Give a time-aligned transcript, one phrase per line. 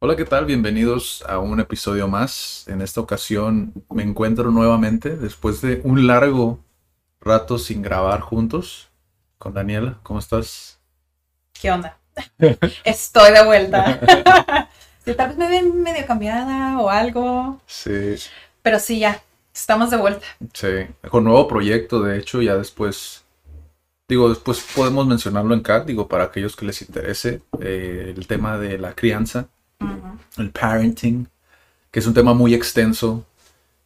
[0.00, 0.44] Hola, ¿qué tal?
[0.46, 2.64] Bienvenidos a un episodio más.
[2.68, 6.60] En esta ocasión me encuentro nuevamente después de un largo
[7.20, 8.88] rato sin grabar juntos
[9.38, 9.98] con Daniela.
[10.04, 10.78] ¿Cómo estás?
[11.60, 11.98] ¿Qué onda?
[12.84, 14.68] Estoy de vuelta.
[15.04, 18.16] Sí, tal vez me ven medio cambiada o algo, Sí,
[18.60, 19.22] pero sí, ya,
[19.54, 20.26] estamos de vuelta.
[20.52, 20.68] sí.
[21.08, 23.24] Con nuevo proyecto, de hecho, ya después.
[24.06, 28.58] Digo, después podemos mencionarlo en CAT, digo, para aquellos que les interese eh, el tema
[28.58, 29.48] de la crianza,
[30.38, 31.28] el parenting,
[31.90, 33.24] que es un tema muy extenso.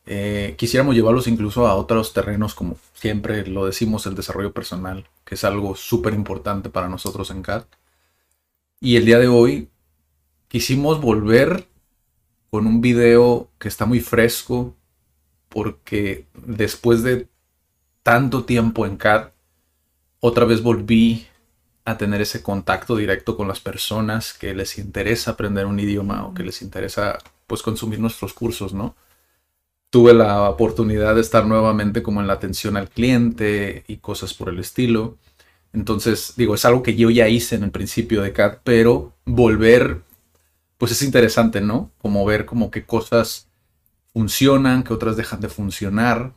[0.07, 5.35] Eh, quisiéramos llevarlos incluso a otros terrenos, como siempre lo decimos, el desarrollo personal, que
[5.37, 7.67] es algo súper importante para nosotros en CAT.
[8.81, 9.69] Y el día de hoy
[10.49, 11.69] quisimos volver
[12.51, 14.75] con un video que está muy fresco,
[15.49, 17.29] porque después de
[18.03, 19.33] tanto tiempo en CAT,
[20.21, 21.27] otra vez volví
[21.85, 26.35] a tener ese contacto directo con las personas que les interesa aprender un idioma o
[26.35, 28.95] que les interesa pues consumir nuestros cursos, ¿no?
[29.91, 34.49] Tuve la oportunidad de estar nuevamente como en la atención al cliente y cosas por
[34.49, 35.19] el estilo.
[35.73, 40.03] Entonces, digo, es algo que yo ya hice en el principio de CAD, pero volver,
[40.79, 41.91] pues es interesante, ¿no?
[42.01, 43.49] Como ver como que cosas
[44.13, 46.35] funcionan, que otras dejan de funcionar.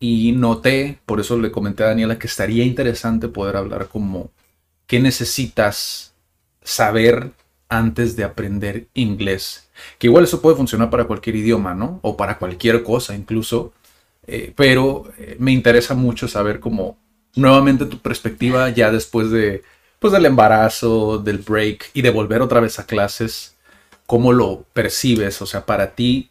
[0.00, 4.30] Y noté, por eso le comenté a Daniela que estaría interesante poder hablar como
[4.88, 6.12] qué necesitas
[6.64, 7.30] saber
[7.68, 9.68] antes de aprender inglés.
[9.98, 12.00] Que igual eso puede funcionar para cualquier idioma, ¿no?
[12.02, 13.72] O para cualquier cosa incluso.
[14.26, 16.98] Eh, pero eh, me interesa mucho saber cómo
[17.36, 19.62] nuevamente tu perspectiva ya después de
[20.00, 23.56] pues del embarazo, del break y de volver otra vez a clases,
[24.06, 26.30] cómo lo percibes, o sea, para ti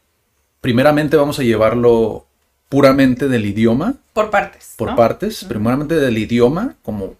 [0.62, 2.26] primeramente vamos a llevarlo
[2.70, 4.74] puramente del idioma, Por partes.
[4.78, 4.96] por ¿no?
[4.96, 7.16] partes, primeramente del idioma, como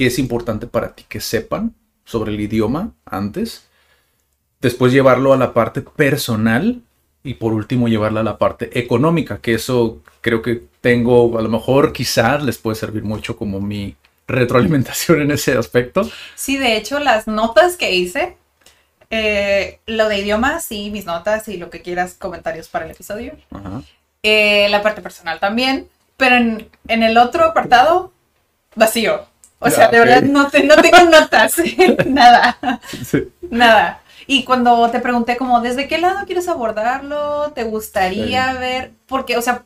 [0.00, 1.74] qué es importante para ti que sepan
[2.06, 3.68] sobre el idioma antes,
[4.62, 6.80] después llevarlo a la parte personal
[7.22, 11.50] y por último llevarla a la parte económica, que eso creo que tengo, a lo
[11.50, 13.94] mejor quizás les puede servir mucho como mi
[14.26, 16.10] retroalimentación en ese aspecto.
[16.34, 18.38] Sí, de hecho, las notas que hice,
[19.10, 23.34] eh, lo de idiomas, sí, mis notas y lo que quieras, comentarios para el episodio.
[23.50, 23.82] Ajá.
[24.22, 28.14] Eh, la parte personal también, pero en, en el otro apartado,
[28.74, 29.28] vacío.
[29.60, 31.54] O sea, de verdad no, te- no tengo notas,
[32.06, 32.80] nada.
[33.04, 33.28] Sí.
[33.42, 34.02] Nada.
[34.26, 37.52] Y cuando te pregunté como, ¿desde qué lado quieres abordarlo?
[37.54, 38.92] ¿Te gustaría ver?
[39.06, 39.64] Porque, o sea,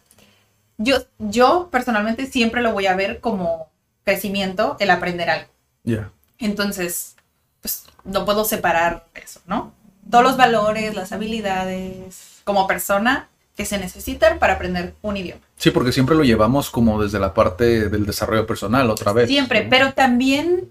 [0.79, 3.69] yo, yo personalmente siempre lo voy a ver como
[4.05, 5.49] crecimiento, el aprender algo.
[5.85, 6.11] Ya.
[6.39, 7.15] Entonces,
[7.61, 9.73] pues no puedo separar eso, ¿no?
[10.11, 15.41] Todos los valores, las habilidades como persona que se necesitan para aprender un idioma.
[15.65, 19.31] Sí, porque siempre lo llevamos como desde la parte del desarrollo personal otra vez.
[19.31, 19.71] Siempre, ¿no?
[19.71, 20.71] pero también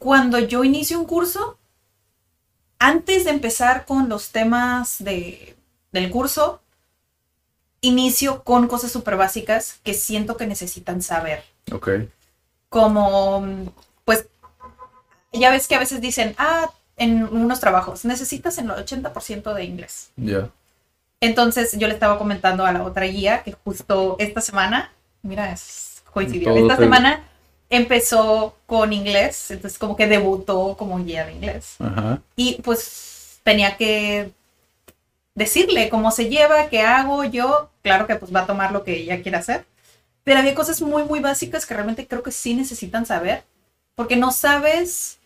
[0.00, 1.56] cuando yo inicio un curso,
[2.80, 5.54] antes de empezar con los temas de,
[5.92, 6.60] del curso,
[7.80, 11.44] inicio con cosas súper básicas que siento que necesitan saber.
[11.70, 11.90] Ok.
[12.68, 13.72] Como,
[14.04, 14.26] pues,
[15.32, 20.10] ya ves que a veces dicen, ah, en unos trabajos, necesitas el 80% de inglés.
[20.16, 20.50] Ya.
[21.24, 24.92] Entonces yo le estaba comentando a la otra guía que justo esta semana,
[25.22, 27.24] mira, es coincidió, esta se- semana
[27.70, 31.76] empezó con inglés, entonces como que debutó como guía de inglés.
[31.78, 32.20] Ajá.
[32.36, 34.30] Y pues tenía que
[35.34, 38.96] decirle cómo se lleva, qué hago yo, claro que pues va a tomar lo que
[38.98, 39.64] ella quiera hacer,
[40.24, 43.44] pero había cosas muy, muy básicas que realmente creo que sí necesitan saber,
[43.94, 45.18] porque no sabes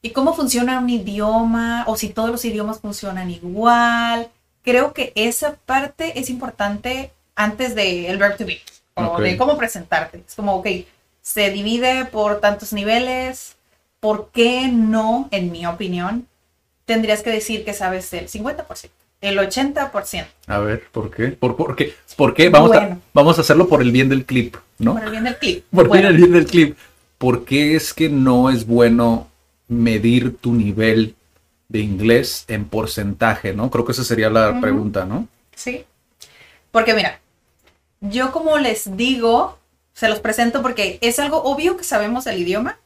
[0.00, 4.30] y cómo funciona un idioma o si todos los idiomas funcionan igual.
[4.68, 8.60] Creo que esa parte es importante antes del verb to be
[8.92, 10.22] o de cómo presentarte.
[10.28, 10.66] Es como, ok,
[11.22, 13.56] se divide por tantos niveles.
[13.98, 16.26] ¿Por qué no, en mi opinión,
[16.84, 18.90] tendrías que decir que sabes el 50%,
[19.22, 20.26] el 80%?
[20.48, 21.28] A ver, ¿por qué?
[21.28, 21.94] ¿Por, por qué?
[22.14, 22.50] ¿Por qué?
[22.50, 24.92] Vamos, a, vamos a hacerlo por el bien del clip, ¿no?
[24.92, 25.64] Por el bien del clip.
[25.70, 26.76] Por Bueno, el bien del clip.
[27.16, 29.28] ¿Por qué es que no es bueno
[29.66, 31.14] medir tu nivel
[31.68, 33.70] de inglés en porcentaje, no?
[33.70, 35.28] Creo que esa sería la pregunta, ¿no?
[35.54, 35.84] Sí.
[36.70, 37.20] Porque mira,
[38.00, 39.58] yo como les digo,
[39.92, 42.78] se los presento porque es algo obvio que sabemos el idioma.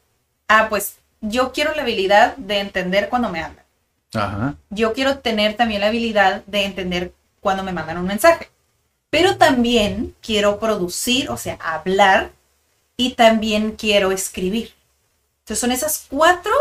[0.49, 3.65] Ah, pues yo quiero la habilidad de entender cuando me hablan.
[4.15, 4.57] Ajá.
[4.71, 8.51] Yo quiero tener también la habilidad de entender cuando me mandan un mensaje.
[9.11, 12.33] Pero también quiero producir, o sea, hablar
[12.97, 14.73] y también quiero escribir.
[15.41, 16.53] Entonces son esas cuatro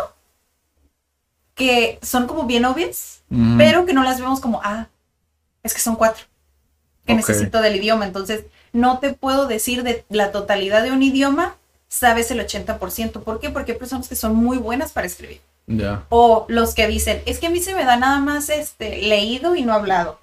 [1.62, 3.58] que son como bien obvias, Ujú.
[3.60, 4.88] pero que no las vemos como, ah,
[5.62, 6.26] es que son cuatro
[7.06, 8.06] que necesito del idioma.
[8.08, 11.56] Entonces, no te puedo decir de la totalidad de un idioma,
[11.88, 13.22] sabes el 80%.
[13.22, 13.52] ¿Por qué?
[13.52, 15.42] Porque hay personas que son muy buenas para escribir.
[16.10, 19.56] O los que dicen, es que a mí se me da nada más este leído
[19.56, 20.20] y no hablado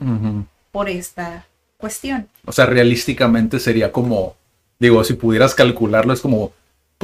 [0.73, 1.47] por esta
[1.77, 2.29] cuestión.
[2.45, 4.35] O sea, realísticamente sería como,
[4.81, 6.53] digo, si pudieras calcularlo, es como,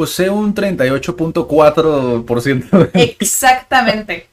[0.07, 3.17] sé un 38.4% de...
[3.21, 4.29] Exactamente.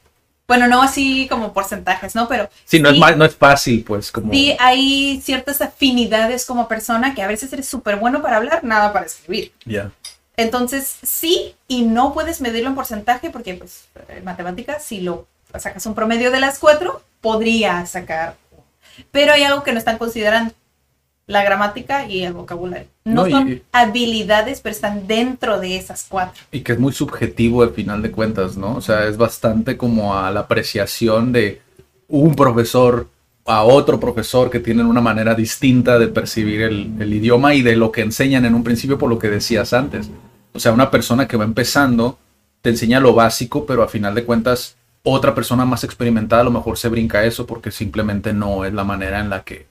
[0.48, 2.28] bueno, no así como porcentajes, ¿no?
[2.28, 4.32] Pero Sí, no, Es, ma- no es fácil, pues, como...
[4.32, 8.92] sí hay ciertas afinidades como persona que a veces eres súper bueno para hablar, nada
[8.92, 9.52] para escribir.
[9.66, 9.92] Ya.
[10.38, 15.28] Entonces, sí y no puedes medirlo en porcentaje porque, pues, en matemáticas, si lo
[15.60, 18.36] sacas un promedio de las cuatro, podría sacar.
[19.12, 20.54] Pero hay algo que no están considerando,
[21.28, 22.88] la gramática y el vocabulario.
[23.06, 26.42] No, No, y- son habilidades, pero están dentro de esas cuatro.
[26.52, 28.76] Y que es muy subjetivo al final de cuentas, ¿no?
[28.76, 31.62] O sea, es bastante como a la apreciación de
[32.08, 33.08] un profesor
[33.46, 37.76] a otro profesor que tienen una manera distinta de percibir el, el idioma y de
[37.76, 40.10] lo que enseñan en un principio por lo que decías antes.
[40.54, 42.20] O sea, una persona que va empezando
[42.62, 46.52] te enseña lo básico, pero a final de cuentas otra persona más experimentada a lo
[46.52, 49.66] mejor se brinca eso porque simplemente no es la manera en la que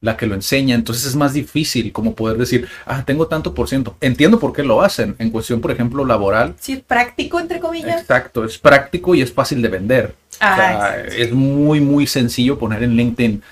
[0.00, 3.68] la que lo enseña, entonces es más difícil como poder decir, ah, tengo tanto por
[3.68, 3.96] ciento.
[4.00, 5.16] Entiendo por qué lo hacen.
[5.18, 8.02] En cuestión, por ejemplo, laboral, Sí, práctico, entre comillas.
[8.02, 10.14] Exacto, es práctico y es fácil de vender.
[10.40, 11.12] Ah, O sea, exacto.
[11.22, 13.42] es muy, muy sencillo poner en LinkedIn,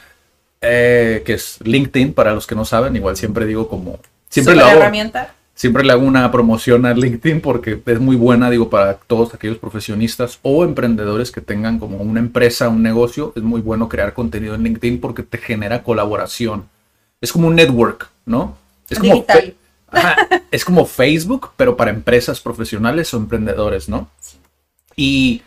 [0.61, 4.69] eh, que es LinkedIn, para los que no saben, igual siempre digo como, siempre Súper
[4.69, 5.35] hago, herramienta.
[5.57, 9.59] Siempre le hago una promoción a LinkedIn porque es muy buena, digo, para todos aquellos
[9.59, 14.55] profesionistas o emprendedores que tengan como una empresa, un negocio, es muy bueno crear contenido
[14.55, 16.69] en LinkedIn porque te genera colaboración.
[17.21, 18.57] Es como un network, ¿no?
[18.89, 19.41] Es como Digital.
[19.41, 19.57] fe-
[19.89, 20.17] Ajá,
[20.51, 24.11] es como Facebook, pero para empresas profesionales o emprendedores, ¿no?
[24.95, 25.43] Y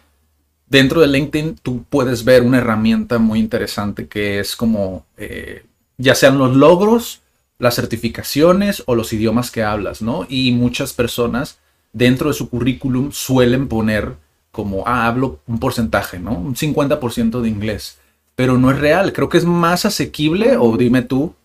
[0.67, 5.65] dentro de LinkedIn tú puedes ver una herramienta muy interesante que es como, eh,
[5.97, 7.21] ya sean los logros,
[7.59, 10.25] las certificaciones o los idiomas que hablas, ¿no?
[10.27, 11.59] Y muchas personas
[11.93, 14.15] dentro de su currículum suelen poner
[14.51, 16.31] como, ah, hablo un porcentaje, ¿no?
[16.31, 17.99] Un 50% de inglés.
[18.35, 21.35] Pero no es real, creo que es más asequible, o dime tú,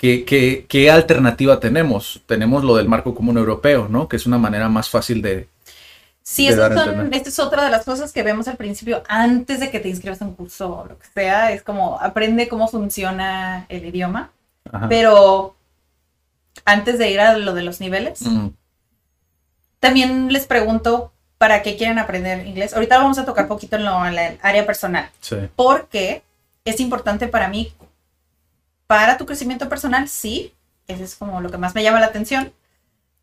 [0.00, 2.22] ¿Qué, qué, qué alternativa tenemos?
[2.24, 4.08] Tenemos lo del marco común europeo, ¿no?
[4.08, 5.46] Que es una manera más fácil de...
[6.22, 9.60] Sí, de dar son, esta es otra de las cosas que vemos al principio antes
[9.60, 11.52] de que te inscribas a un curso o lo que sea.
[11.52, 14.30] Es como aprende cómo funciona el idioma.
[14.72, 14.88] Ajá.
[14.88, 15.56] Pero
[16.64, 18.48] antes de ir a lo de los niveles, Mm,
[19.78, 22.74] también les pregunto para qué quieren aprender inglés.
[22.74, 25.10] Ahorita vamos a tocar poquito en, lo, en la área personal.
[25.20, 25.36] sí.
[25.56, 26.22] Porque
[26.64, 27.72] es importante para mí,
[28.86, 30.54] para tu crecimiento personal, sí.
[30.86, 32.52] Eso es como lo que más me llama la atención.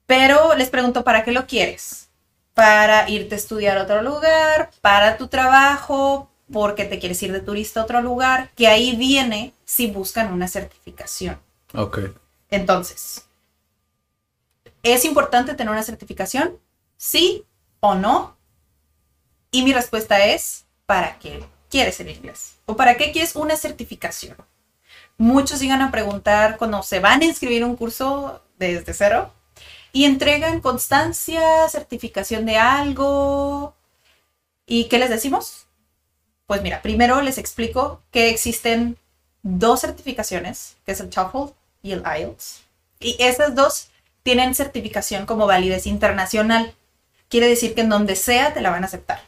[0.05, 2.09] Pero les pregunto, ¿para qué lo quieres?
[2.53, 4.71] ¿Para irte a estudiar a otro lugar?
[4.81, 6.31] ¿Para tu trabajo?
[6.51, 8.51] ¿Porque te quieres ir de turista a otro lugar?
[8.55, 11.39] Que ahí viene si buscan una certificación.
[11.73, 11.99] Ok.
[12.49, 13.27] Entonces,
[14.83, 16.57] ¿es importante tener una certificación?
[16.95, 17.43] ¿Sí
[17.81, 18.37] o no?
[19.51, 22.55] Y mi respuesta es, ¿para qué quieres el inglés?
[22.65, 24.37] ¿O para qué quieres una certificación?
[25.17, 29.33] Muchos llegan a preguntar cuando se van a inscribir un curso desde cero
[29.91, 33.75] y entregan constancia, certificación de algo.
[34.65, 35.66] ¿Y qué les decimos?
[36.47, 38.97] Pues mira, primero les explico que existen
[39.43, 42.61] dos certificaciones, que es el TOEFL y el IELTS.
[42.99, 43.89] Y esas dos
[44.23, 46.73] tienen certificación como validez internacional.
[47.29, 49.21] Quiere decir que en donde sea te la van a aceptar.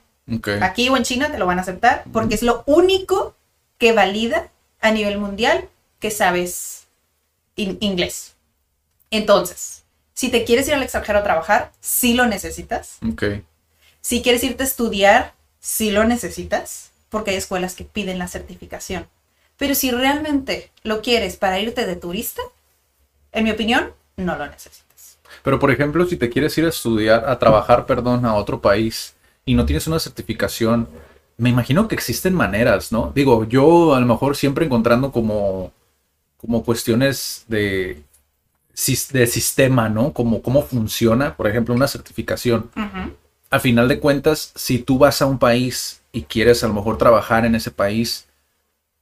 [0.64, 3.36] Aquí o en China te lo van a aceptar porque es lo único
[3.78, 4.50] que valida
[4.80, 5.68] a nivel mundial
[6.00, 6.88] que sabes
[7.56, 8.34] in- inglés.
[9.12, 9.84] Entonces,
[10.14, 12.98] si te quieres ir al extranjero a trabajar, sí lo necesitas.
[13.12, 13.24] Ok.
[14.02, 19.08] Si quieres irte a estudiar, sí lo necesitas, porque hay escuelas que piden la certificación.
[19.58, 22.42] Pero si realmente lo quieres para irte de turista,
[23.32, 25.18] en mi opinión, no lo necesitas.
[25.44, 29.16] Pero por ejemplo, si te quieres ir a estudiar, a trabajar, perdón, a otro país
[29.46, 30.88] y no tienes una certificación,
[31.38, 33.12] me imagino que existen maneras, ¿no?
[33.16, 35.72] Digo, yo a lo mejor siempre encontrando como,
[36.38, 38.02] como cuestiones de,
[39.12, 40.14] de sistema, ¿no?
[40.14, 42.70] Como cómo funciona, por ejemplo, una certificación.
[43.50, 46.98] a final de cuentas, si tú vas a un país y quieres a lo mejor
[46.98, 48.28] trabajar en ese país,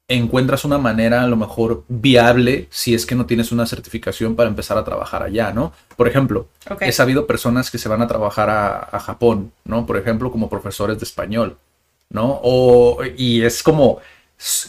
[0.07, 4.49] encuentras una manera a lo mejor viable si es que no tienes una certificación para
[4.49, 5.73] empezar a trabajar allá, ¿no?
[5.97, 6.47] Por ejemplo,
[6.79, 9.85] he sabido personas que se van a trabajar a, Japón, ¿no?
[9.85, 11.57] Por ejemplo, como profesores de español,
[12.09, 12.39] ¿no?
[12.41, 13.99] O, y es como,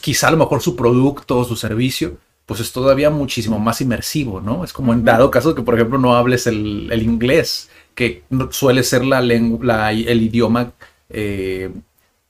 [0.00, 4.40] quizá a lo mejor su producto o su servicio, pues es todavía muchísimo más inmersivo,
[4.40, 4.64] ¿no?
[4.64, 9.04] Es como en dado caso que, por ejemplo, no hables el, inglés, que suele ser
[9.04, 10.72] la lengua, el idioma
[11.10, 11.70] eh,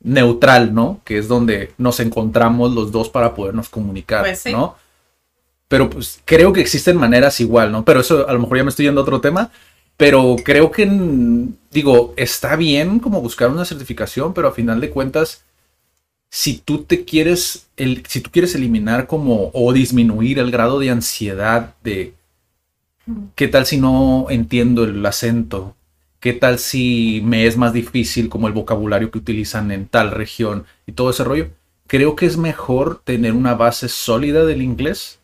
[0.01, 1.01] neutral, ¿no?
[1.05, 4.77] Que es donde nos encontramos los dos para podernos comunicar, pues ¿no?
[5.69, 7.85] Pero pues creo que existen maneras igual, ¿no?
[7.85, 9.51] Pero eso a lo mejor ya me estoy yendo a otro tema.
[9.99, 10.89] Pero creo que,
[11.73, 15.43] digo, está bien como buscar una certificación, pero a final de cuentas,
[16.31, 20.91] si tú te quieres, el, si tú quieres eliminar como o disminuir el grado de
[20.91, 22.15] ansiedad de,
[23.35, 25.75] ¿qué tal si no entiendo el acento?
[26.21, 30.67] ¿Qué tal si me es más difícil como el vocabulario que utilizan en tal región
[30.85, 31.51] y todo ese rollo?
[31.87, 35.21] Creo que es mejor tener una base sólida del inglés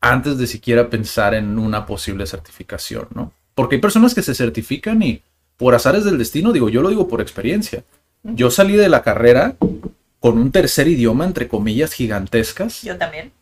[0.00, 3.32] antes de siquiera pensar en una posible certificación, ¿no?
[3.54, 5.22] Porque hay personas que se certifican y
[5.58, 7.84] por azares del destino, digo, yo lo digo por experiencia.
[8.22, 9.56] Yo salí de la carrera
[10.18, 12.82] con un tercer idioma, entre comillas, gigantescas.
[12.82, 13.32] Yo también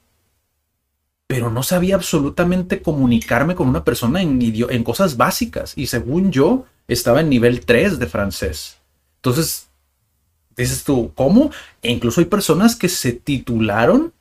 [1.30, 5.74] pero no sabía absolutamente comunicarme con una persona en, en cosas básicas.
[5.76, 8.78] Y según yo, estaba en nivel 3 de francés.
[9.18, 9.68] Entonces,
[10.56, 11.52] dices tú, ¿cómo?
[11.82, 14.12] E incluso hay personas que se titularon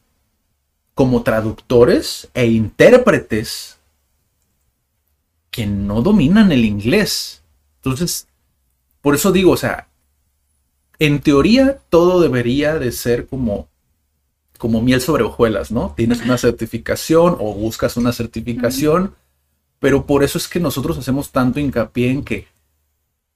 [0.93, 3.79] como traductores e intérpretes
[5.49, 7.41] que no dominan el inglés.
[7.77, 8.27] Entonces,
[9.01, 9.87] por eso digo, o sea,
[10.99, 13.67] en teoría todo debería de ser como
[14.59, 15.93] como miel sobre hojuelas, ¿no?
[15.95, 19.15] Tienes una certificación o buscas una certificación,
[19.79, 22.47] pero por eso es que nosotros hacemos tanto hincapié en que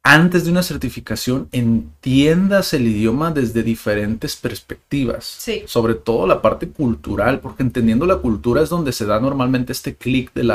[0.04, 5.24] antes de una certificación entiendas el idioma desde diferentes perspectivas.
[5.24, 5.64] Sí.
[5.66, 9.96] Sobre todo la parte cultural, porque entendiendo la cultura es donde se da normalmente este
[9.96, 10.52] clic del,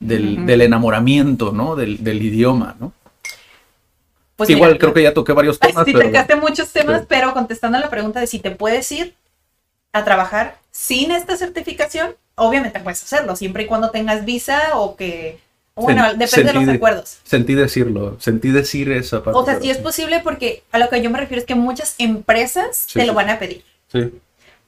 [0.00, 1.76] del, enamoramiento, ¿no?
[1.76, 2.92] Del, idioma, ¿no?
[4.36, 5.86] Pues Igual creo que ya toqué varios temas.
[5.86, 9.14] Sí, tocaste muchos temas, pero contestando a la pregunta de si te puedes ir,
[9.92, 15.38] a trabajar sin esta certificación, obviamente puedes hacerlo, siempre y cuando tengas visa o que...
[15.74, 17.18] Bueno, depende de los acuerdos.
[17.24, 19.38] Sentí decirlo, sentí decir esa parte.
[19.38, 21.94] O sea, sí es posible porque a lo que yo me refiero es que muchas
[21.96, 23.64] empresas te lo van a pedir.
[23.90, 24.12] Sí.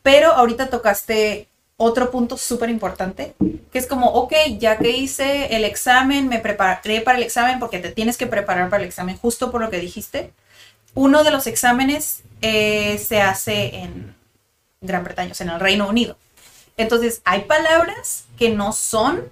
[0.02, 3.34] Pero ahorita tocaste otro punto súper importante,
[3.70, 7.80] que es como, ok, ya que hice el examen, me preparé para el examen porque
[7.80, 10.32] te tienes que preparar para el examen, justo por lo que dijiste.
[10.94, 14.14] Uno de los exámenes eh, se hace en
[14.86, 16.16] Gran Bretaña, o sea, en el Reino Unido.
[16.76, 19.24] Entonces, hay palabras que no son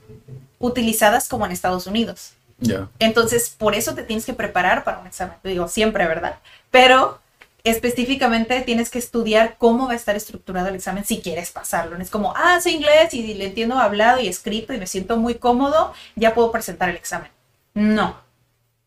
[0.58, 2.34] utilizadas como en Estados Unidos.
[2.58, 2.88] Ya.
[2.98, 5.36] Entonces, por eso te tienes que preparar para un examen.
[5.42, 6.38] digo siempre, ¿verdad?
[6.70, 7.20] Pero
[7.64, 11.96] específicamente tienes que estudiar cómo va a estar estructurado el examen si quieres pasarlo.
[11.96, 15.16] No es como, ah, sé inglés y le entiendo hablado y escrito y me siento
[15.16, 17.30] muy cómodo, ya puedo presentar el examen.
[17.74, 18.16] No.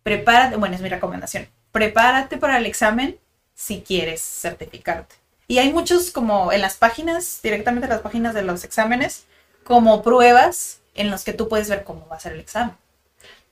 [0.04, 1.48] Prepárate, bueno, es mi recomendación.
[1.72, 3.18] Prepárate para el examen
[3.54, 5.16] si quieres certificarte.
[5.48, 9.26] Y hay muchos como en las páginas, directamente en las páginas de los exámenes,
[9.64, 12.76] como pruebas en los que tú puedes ver cómo va a ser el examen.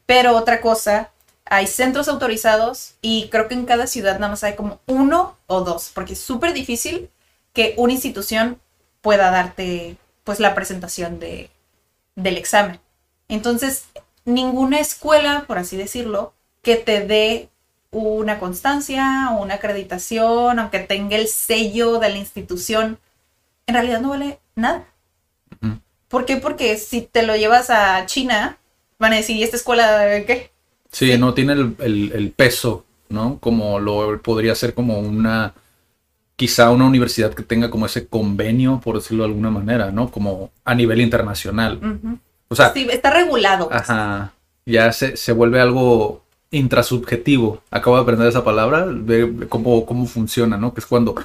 [0.06, 1.12] Pero otra cosa,
[1.46, 5.62] hay centros autorizados y creo que en cada ciudad nada más hay como uno o
[5.62, 7.10] dos, porque es súper difícil
[7.54, 8.60] que una institución
[9.02, 11.50] pueda darte pues la presentación de,
[12.16, 12.80] del examen.
[13.28, 13.86] Entonces,
[14.26, 17.50] ninguna escuela, por así decirlo, que te dé
[17.94, 22.98] una constancia, una acreditación, aunque tenga el sello de la institución,
[23.68, 24.86] en realidad no vale nada.
[26.08, 26.38] ¿Por qué?
[26.38, 28.58] Porque si te lo llevas a China,
[29.00, 30.52] van a decir, ¿y esta escuela de qué?
[30.92, 33.40] Sí, no tiene el, peso, ¿no?
[33.40, 35.54] Como lo podría ser como una,
[36.36, 40.12] quizá una universidad que tenga como ese convenio, por decirlo de alguna manera, ¿no?
[40.12, 41.80] Como a nivel internacional.
[42.48, 43.70] O sea, sí, está regulado.
[43.70, 43.82] Pues.
[43.82, 44.34] Ajá.
[44.66, 46.23] Ya se, se vuelve algo
[46.54, 47.62] intrasubjetivo.
[47.72, 50.74] Acabo de aprender esa palabra, ve cómo, cómo funciona, ¿no?
[50.74, 51.16] Que es cuando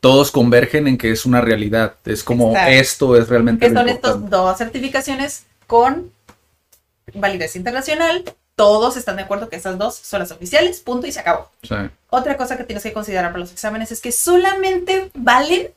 [0.00, 1.94] todos convergen en que es una realidad.
[2.04, 3.68] Es como esto es realmente.
[3.68, 6.10] Que son estas dos certificaciones con
[7.14, 8.24] validez internacional.
[8.56, 11.50] Todos están de acuerdo que esas dos son las oficiales, punto y se acabó.
[12.10, 15.70] Otra cosa que tienes que considerar para los exámenes es que solamente valen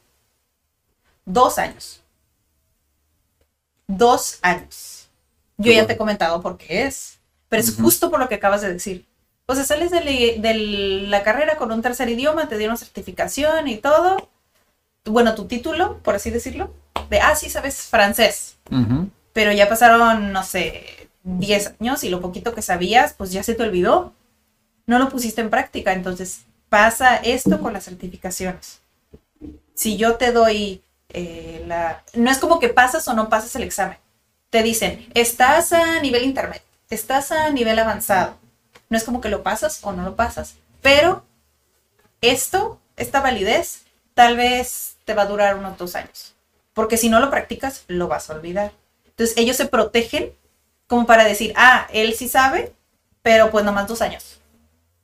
[1.26, 2.02] dos años.
[3.88, 5.10] Dos años.
[5.58, 7.20] Yo ya te he comentado por qué es.
[7.52, 9.06] Pero es justo por lo que acabas de decir.
[9.46, 14.30] O sea, sales de, la carrera con un tercer idioma, te dieron certificación y todo.
[15.04, 16.74] Bueno, tu título, por así decirlo,
[17.10, 18.56] de, ah, sí, sabes francés.
[19.34, 23.54] Pero ya pasaron, no sé, 10 años y lo poquito que sabías, pues ya se
[23.54, 24.14] te olvidó.
[24.86, 25.92] No lo pusiste en práctica.
[25.92, 28.80] Entonces, pasa esto con las certificaciones.
[29.74, 32.02] si yo te doy eh, la...
[32.14, 33.98] No es como que pasas o no pasas el examen.
[34.50, 38.38] Te dicen, estás a nivel intermedio, estás a nivel avanzado.
[38.90, 40.56] No es como que lo pasas o no lo pasas.
[40.82, 41.26] Pero
[42.22, 43.84] esto, esta validez,
[44.14, 46.36] tal vez te va a durar unos dos años.
[46.74, 48.72] Porque si no lo practicas, lo vas a olvidar.
[49.06, 50.32] Entonces ellos se protegen
[50.88, 52.74] como para decir, ah, él sí sabe,
[53.22, 54.40] pero pues nomás dos años.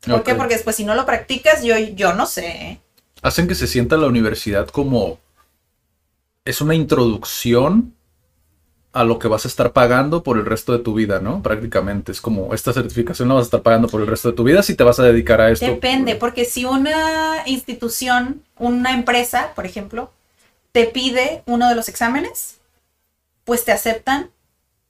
[0.02, 0.36] ¿Por qué?
[0.36, 2.48] Porque después si no lo practicas, yo, yo no sé.
[2.48, 2.82] ¿eh?
[3.22, 5.20] Hacen que se sienta la universidad como
[6.46, 7.94] es una introducción
[8.98, 11.44] a lo que vas a estar pagando por el resto de tu vida, ¿no?
[11.44, 14.44] Prácticamente es como esta certificación la vas a estar pagando por el resto de tu
[14.44, 15.66] vida si te vas a dedicar a esto.
[15.66, 20.12] Depende, porque si una institución, una empresa, por ejemplo,
[20.72, 22.58] te pide uno de los exámenes,
[23.46, 24.32] pues te aceptan,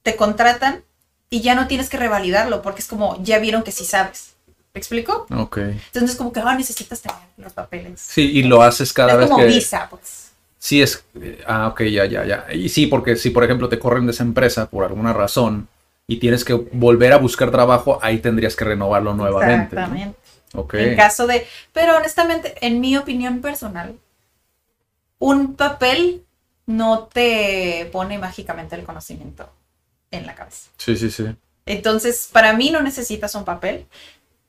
[0.02, 0.82] te contratan
[1.30, 4.34] y ya no tienes que revalidarlo, porque es como, ya vieron que sí sabes.
[4.74, 5.26] ¿Me explico?
[5.36, 5.58] Ok.
[5.58, 8.00] Entonces es como que, ah, necesitas tener los papeles.
[8.00, 9.46] Sí, y lo haces cada es vez como que...
[9.46, 10.27] visa, pues.
[10.58, 11.04] Sí, es.
[11.20, 12.46] eh, Ah, ok, ya, ya, ya.
[12.52, 15.68] Y sí, porque si, por ejemplo, te corren de esa empresa por alguna razón
[16.06, 19.76] y tienes que volver a buscar trabajo, ahí tendrías que renovarlo nuevamente.
[19.76, 19.82] ¿no?
[19.82, 20.18] Exactamente.
[20.54, 20.74] Ok.
[20.74, 23.98] En caso de, pero honestamente, en mi opinión personal,
[25.18, 26.24] un papel
[26.66, 29.50] no te pone mágicamente el conocimiento
[30.10, 30.70] en la cabeza.
[30.76, 31.26] Sí, sí, sí.
[31.66, 33.86] Entonces, para mí no necesitas un papel,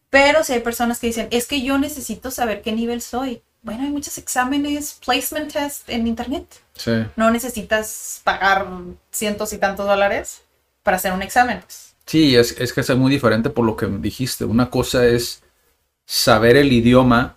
[0.10, 3.42] pero si hay personas que dicen, es que yo necesito saber qué nivel soy.
[3.62, 6.46] Bueno, hay muchos exámenes, placement test en internet.
[6.76, 6.92] Sí.
[7.16, 8.68] No necesitas pagar
[9.12, 10.42] cientos y tantos dólares
[10.84, 11.60] para hacer un examen.
[11.62, 11.94] pues.
[12.06, 14.46] Sí, es, es que es muy diferente por lo que dijiste.
[14.46, 15.44] Una cosa es
[16.06, 17.36] saber el idioma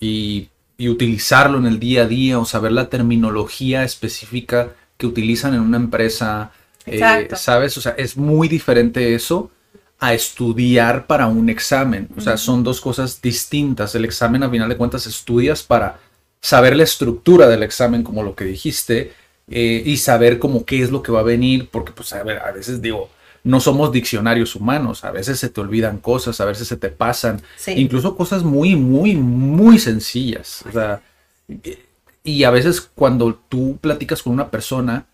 [0.00, 5.54] y, y utilizarlo en el día a día o saber la terminología específica que utilizan
[5.54, 6.50] en una empresa.
[6.86, 7.28] eh.
[7.34, 7.76] ¿Sabes?
[7.78, 9.50] O sea, es muy diferente eso
[9.98, 12.08] a estudiar para un examen.
[12.16, 13.94] O sea, son dos cosas distintas.
[13.94, 15.98] El examen, a final de cuentas, estudias para
[16.40, 19.12] saber la estructura del examen, como lo que dijiste,
[19.48, 22.38] eh, y saber como qué es lo que va a venir, porque pues a, ver,
[22.40, 23.10] a veces digo,
[23.42, 27.40] no somos diccionarios humanos, a veces se te olvidan cosas, a veces se te pasan,
[27.56, 27.72] Sí.
[27.76, 30.62] incluso cosas muy, muy, muy sencillas.
[30.68, 31.00] O sea,
[31.48, 31.78] y-
[32.24, 35.06] y a veces cuando tú platicas con una persona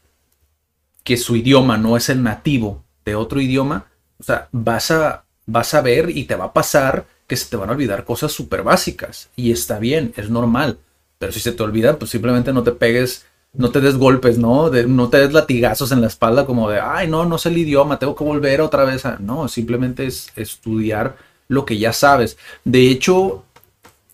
[1.04, 3.86] que su idioma no es el nativo de otro idioma,
[4.22, 7.56] o sea, vas a, vas a ver y te va a pasar que se te
[7.56, 9.30] van a olvidar cosas súper básicas.
[9.34, 10.78] Y está bien, es normal.
[11.18, 14.70] Pero si se te olvidan, pues simplemente no te pegues, no te des golpes, ¿no?
[14.70, 17.98] No te des latigazos en la espalda como de, ay, no, no sé el idioma,
[17.98, 19.18] tengo que volver otra vez a...
[19.18, 21.16] No, simplemente es estudiar
[21.48, 22.38] lo que ya sabes.
[22.64, 23.42] De hecho,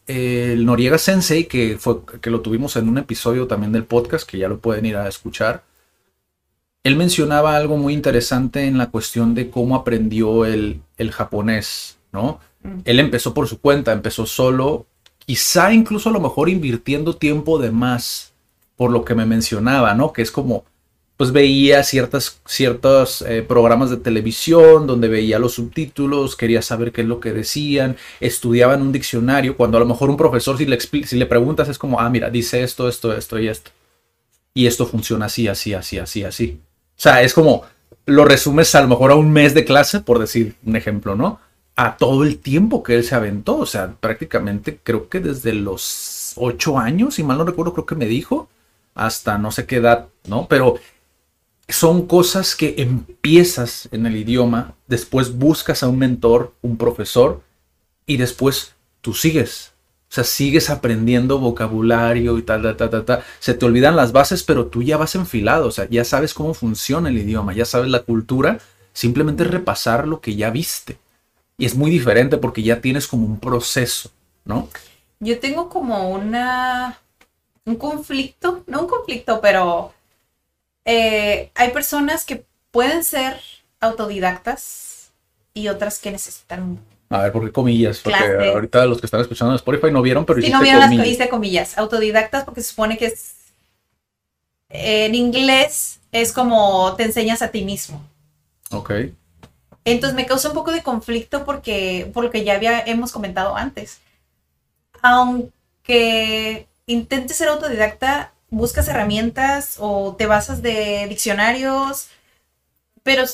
[0.06, 4.38] el Noriega Sensei, que, fue, que lo tuvimos en un episodio también del podcast, que
[4.38, 5.64] ya lo pueden ir a escuchar,
[6.84, 12.40] él mencionaba algo muy interesante en la cuestión de cómo aprendió el, el japonés, ¿no?
[12.62, 12.78] Mm.
[12.84, 14.86] Él empezó por su cuenta, empezó solo,
[15.18, 18.32] quizá incluso a lo mejor invirtiendo tiempo de más,
[18.76, 20.12] por lo que me mencionaba, ¿no?
[20.12, 20.64] Que es como,
[21.18, 27.00] pues veía ciertas, ciertos eh, programas de televisión donde veía los subtítulos, quería saber qué
[27.02, 30.64] es lo que decían, estudiaba en un diccionario, cuando a lo mejor un profesor si
[30.64, 33.72] le, si le preguntas es como, ah, mira, dice esto, esto, esto y esto.
[34.54, 36.60] Y esto funciona así, así, así, así, así.
[36.98, 37.62] O sea, es como,
[38.06, 41.38] lo resumes a lo mejor a un mes de clase, por decir un ejemplo, ¿no?
[41.76, 43.56] A todo el tiempo que él se aventó.
[43.58, 47.94] O sea, prácticamente creo que desde los ocho años, si mal no recuerdo, creo que
[47.94, 48.48] me dijo,
[48.94, 50.48] hasta no sé qué edad, ¿no?
[50.48, 50.74] Pero
[51.68, 57.42] son cosas que empiezas en el idioma, después buscas a un mentor, un profesor,
[58.06, 59.72] y después tú sigues.
[60.10, 63.24] O sea, sigues aprendiendo vocabulario y tal, tal, tal, tal, tal.
[63.40, 65.66] Se te olvidan las bases, pero tú ya vas enfilado.
[65.66, 68.58] O sea, ya sabes cómo funciona el idioma, ya sabes la cultura.
[68.94, 70.98] Simplemente repasar lo que ya viste.
[71.58, 74.10] Y es muy diferente porque ya tienes como un proceso,
[74.44, 74.68] ¿no?
[75.20, 76.98] Yo tengo como una
[77.66, 79.92] un conflicto, no un conflicto, pero
[80.86, 83.38] eh, hay personas que pueden ser
[83.80, 85.10] autodidactas
[85.52, 86.78] y otras que necesitan.
[87.10, 88.00] A ver, ¿por qué comillas?
[88.00, 88.48] Porque Clase.
[88.50, 91.08] ahorita los que están escuchando en Spotify no vieron, pero hiciste no vieron las comillas.
[91.08, 93.34] hice comillas, autodidactas porque se supone que es
[94.70, 98.02] en inglés es como te enseñas a ti mismo.
[98.70, 98.92] Ok.
[99.84, 103.56] Entonces me causa un poco de conflicto porque, por lo que ya había, hemos comentado
[103.56, 104.00] antes.
[105.00, 112.08] Aunque intentes ser autodidacta, buscas herramientas o te basas de diccionarios,
[113.02, 113.24] pero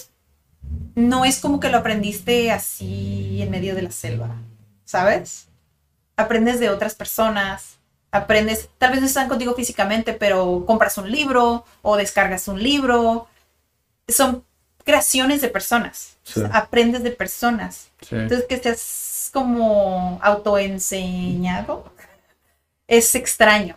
[0.94, 4.36] no es como que lo aprendiste así en medio de la selva,
[4.84, 5.48] ¿sabes?
[6.16, 7.78] Aprendes de otras personas,
[8.10, 13.26] aprendes, tal vez no están contigo físicamente, pero compras un libro o descargas un libro.
[14.06, 14.44] Son
[14.84, 16.16] creaciones de personas.
[16.22, 16.42] Sí.
[16.52, 17.88] Aprendes de personas.
[18.00, 18.14] Sí.
[18.14, 21.92] Entonces, que seas como autoenseñado
[22.86, 23.76] es extraño.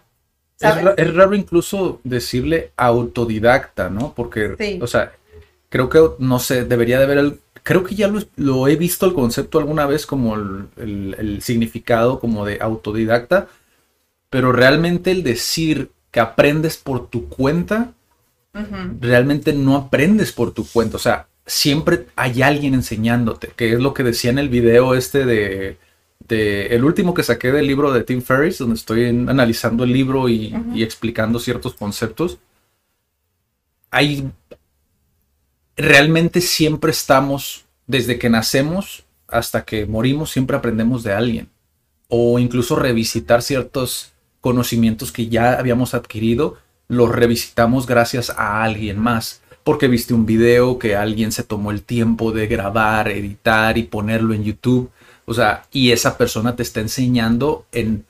[0.60, 4.14] Es, raro incluso decirle autodidacta, ¿no?
[4.14, 5.14] Porque, o sea,
[5.70, 7.40] creo que, no sé, debería de haber el...
[7.64, 12.60] Creo que ya lo, he visto el concepto alguna vez como el, significado como de
[12.62, 13.50] autodidacta,
[14.30, 17.94] pero realmente el decir que aprendes por tu cuenta,
[19.02, 20.96] realmente no aprendes por tu cuenta.
[20.96, 25.26] O sea, siempre hay alguien enseñándote, que es lo que decía en el video este
[25.26, 25.78] de
[26.30, 30.54] el último que saqué del libro de Tim Ferriss, donde estoy analizando el libro y,
[30.76, 32.38] explicando ciertos conceptos,
[33.92, 34.30] hay
[35.78, 41.50] realmente siempre estamos, desde que nacemos hasta que morimos, siempre aprendemos de alguien.
[42.10, 49.42] O incluso revisitar ciertos conocimientos que ya habíamos adquirido, los revisitamos gracias a alguien más.
[49.64, 54.34] Porque viste un video que alguien se tomó el tiempo de grabar, editar y ponerlo
[54.34, 54.92] en YouTube
[55.30, 58.06] o sea, y esa persona te está enseñando en,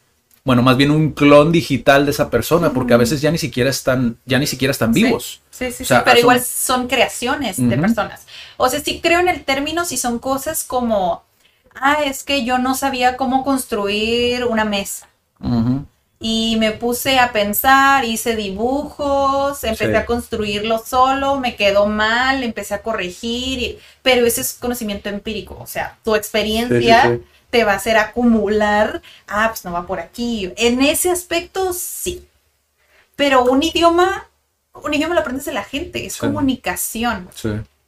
[0.47, 3.69] bueno, más bien un clon digital de esa persona, porque a veces ya ni siquiera
[3.69, 5.41] están, ya ni siquiera están vivos.
[5.49, 8.25] Sí, sí, sí, pero igual son creaciones de personas.
[8.55, 11.25] O sea, sí creo en el término si son cosas como,
[11.75, 15.09] ah, es que yo no sabía cómo construir una mesa
[16.19, 22.73] y me puse a pensar, hice dibujos, empecé a construirlo solo, me quedó mal, empecé
[22.73, 27.97] a corregir, pero ese es conocimiento empírico, o sea, tu experiencia te va a hacer
[27.97, 30.51] acumular, ah, pues no va por aquí.
[30.57, 32.27] En ese aspecto sí,
[33.15, 34.27] pero un idioma,
[34.73, 37.29] un idioma lo aprendes de la gente, es comunicación.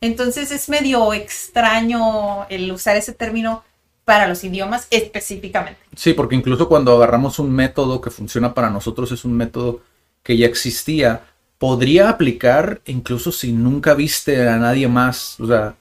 [0.01, 3.63] Entonces es medio extraño el usar ese término
[4.09, 5.79] para los idiomas específicamente.
[5.95, 9.81] Sí, porque incluso cuando agarramos un método que funciona para nosotros es un método
[10.23, 11.21] que ya existía,
[11.59, 15.75] podría aplicar incluso si nunca viste a nadie más, o sea,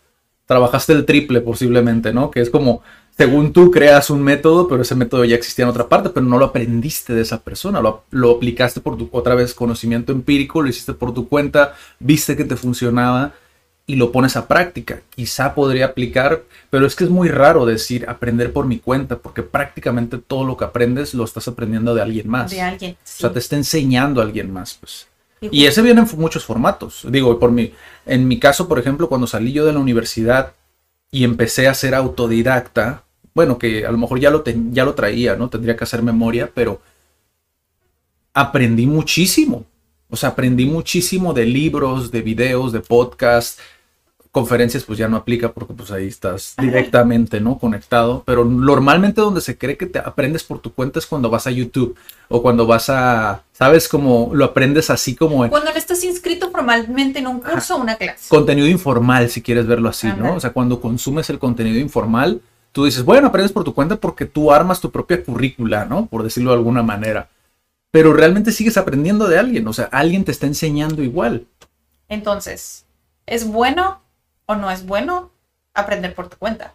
[0.45, 2.31] trabajaste el triple posiblemente, ¿no?
[2.31, 2.83] Que es como,
[3.17, 6.37] según tú creas un método, pero ese método ya existía en otra parte, pero no
[6.37, 10.69] lo aprendiste de esa persona, lo, lo aplicaste por tu, otra vez, conocimiento empírico, lo
[10.69, 13.33] hiciste por tu cuenta, viste que te funcionaba
[13.89, 15.01] y lo pones a práctica.
[15.09, 19.43] Quizá podría aplicar, pero es que es muy raro decir aprender por mi cuenta, porque
[19.43, 22.51] prácticamente todo lo que aprendes lo estás aprendiendo de alguien más.
[22.51, 22.93] De alguien.
[22.93, 25.09] O sea, te está enseñando a alguien más, pues.
[25.41, 27.07] Y, ese viene en muchos formatos.
[27.09, 27.73] Digo, por mi,
[28.05, 30.53] en mi caso, por ejemplo, cuando salí yo de la universidad
[31.11, 35.35] y empecé a ser autodidacta, bueno, que a lo mejor ya lo, ya lo traía,
[35.37, 35.49] ¿no?
[35.49, 36.83] Tendría que hacer memoria, pero
[38.35, 39.65] aprendí muchísimo.
[40.11, 43.59] O sea, aprendí muchísimo de libros, de videos, de podcasts,
[44.31, 47.59] conferencias pues ya no aplica porque pues ahí estás directamente, ¿no?
[47.59, 51.47] Conectado, pero normalmente donde se cree que te aprendes por tu cuenta es cuando vas
[51.47, 51.97] a YouTube
[52.29, 53.89] o cuando vas a, ¿sabes?
[53.89, 55.49] Como lo aprendes así como...
[55.49, 58.29] Cuando no estás inscrito formalmente en un curso o una clase.
[58.29, 60.35] Contenido informal, si quieres verlo así, ¿no?
[60.35, 62.41] O sea, cuando consumes el contenido informal,
[62.73, 66.07] tú dices, bueno, aprendes por tu cuenta porque tú armas tu propia currícula, ¿no?
[66.07, 67.29] Por decirlo de alguna manera.
[67.91, 71.47] Pero realmente sigues aprendiendo de alguien, o sea, alguien te está enseñando igual.
[72.09, 72.85] Entonces,
[73.27, 74.03] ¿es bueno
[74.49, 75.31] o no es bueno
[75.75, 76.75] aprender por tu cuenta.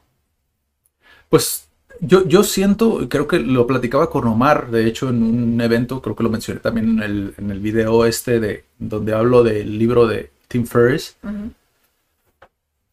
[1.29, 1.67] Pues
[1.99, 6.15] yo, yo siento, creo que lo platicaba con Omar, de hecho, en un evento, creo
[6.15, 10.05] que lo mencioné también en el, en el video este de donde hablo del libro
[10.07, 11.17] de Tim Ferriss.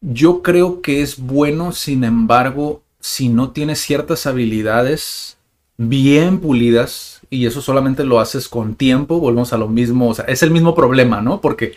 [0.01, 5.37] Yo creo que es bueno, sin embargo, si no tienes ciertas habilidades
[5.77, 10.25] bien pulidas, y eso solamente lo haces con tiempo, volvemos a lo mismo, o sea,
[10.25, 11.39] es el mismo problema, ¿no?
[11.39, 11.75] Porque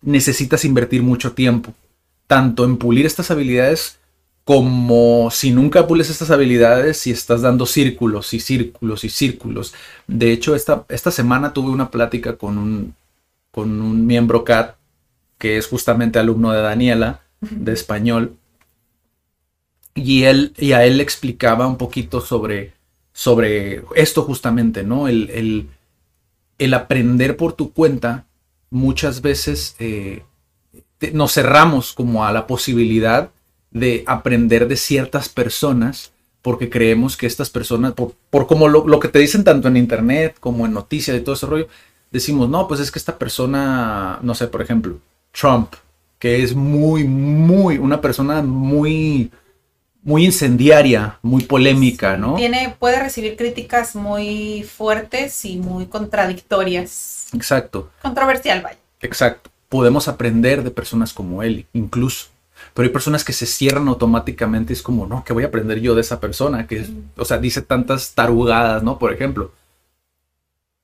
[0.00, 1.74] necesitas invertir mucho tiempo
[2.26, 3.98] tanto en pulir estas habilidades
[4.44, 9.74] como si nunca pules estas habilidades y estás dando círculos y círculos y círculos.
[10.06, 12.94] De hecho, esta, esta semana tuve una plática con un,
[13.50, 14.76] con un miembro CAT
[15.38, 18.36] que es justamente alumno de Daniela, de español,
[19.96, 22.72] y, él, y a él le explicaba un poquito sobre,
[23.12, 25.08] sobre esto justamente, ¿no?
[25.08, 25.68] El,
[26.58, 28.26] el, aprender por tu cuenta
[28.70, 29.74] muchas veces...
[29.80, 30.22] Eh,
[31.12, 33.30] nos cerramos como a la posibilidad
[33.70, 39.18] de aprender de ciertas personas porque creemos que estas personas, por, como lo, que te
[39.18, 41.66] dicen tanto en internet como en noticias y todo ese rollo,
[42.12, 45.00] decimos, no, pues es que esta persona, no sé, por ejemplo,
[45.32, 45.74] Trump,
[46.20, 49.32] que es muy, muy, una persona muy,
[50.04, 52.36] muy incendiaria, muy polémica, ¿no?
[52.36, 57.26] Tiene, puede recibir críticas muy fuertes y muy contradictorias.
[57.34, 57.90] Exacto.
[58.02, 58.78] Controversial, vaya.
[59.00, 62.28] Exacto podemos aprender de personas como él, incluso.
[62.74, 65.94] Pero hay personas que se cierran automáticamente, es como, no, ¿qué voy a aprender yo
[65.94, 66.66] de esa persona?
[66.66, 68.98] Que, o sea, dice tantas tarugadas, ¿no?
[68.98, 69.52] Por ejemplo.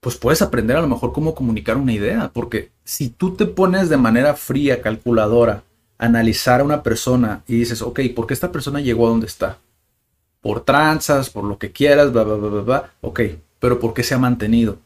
[0.00, 3.88] Pues puedes aprender a lo mejor cómo comunicar una idea, porque si tú te pones
[3.88, 5.62] de manera fría, calculadora,
[5.98, 9.26] a analizar a una persona y dices, ok, ¿por qué esta persona llegó a donde
[9.26, 9.58] está?
[10.40, 12.90] Por tranzas, por lo que quieras, bla, bla, bla, bla, bla.
[13.00, 13.20] Ok,
[13.60, 14.78] pero ¿por qué se ha mantenido?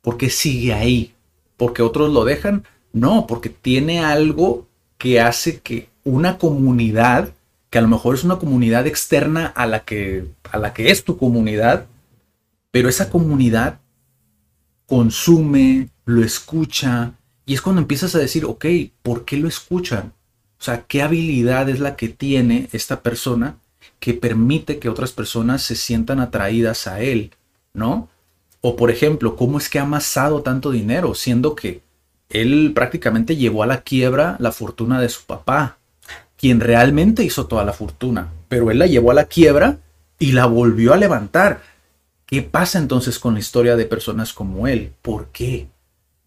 [0.00, 1.14] ¿Por qué sigue ahí?
[1.58, 2.64] ¿Porque otros lo dejan?
[2.92, 4.66] No, porque tiene algo
[4.98, 7.32] que hace que una comunidad,
[7.70, 11.04] que a lo mejor es una comunidad externa a la que, a la que es
[11.04, 11.86] tu comunidad,
[12.70, 13.80] pero esa comunidad
[14.86, 17.14] consume, lo escucha,
[17.46, 18.66] y es cuando empiezas a decir, ok,
[19.02, 20.12] ¿por qué lo escuchan?
[20.60, 23.56] O sea, ¿qué habilidad es la que tiene esta persona
[23.98, 27.32] que permite que otras personas se sientan atraídas a él,
[27.72, 28.08] ¿no?
[28.60, 31.80] O por ejemplo, ¿cómo es que ha amasado tanto dinero, siendo que
[32.32, 35.78] él prácticamente llevó a la quiebra la fortuna de su papá,
[36.36, 39.78] quien realmente hizo toda la fortuna, pero él la llevó a la quiebra
[40.18, 41.62] y la volvió a levantar.
[42.26, 44.92] ¿Qué pasa entonces con la historia de personas como él?
[45.02, 45.68] ¿Por qué?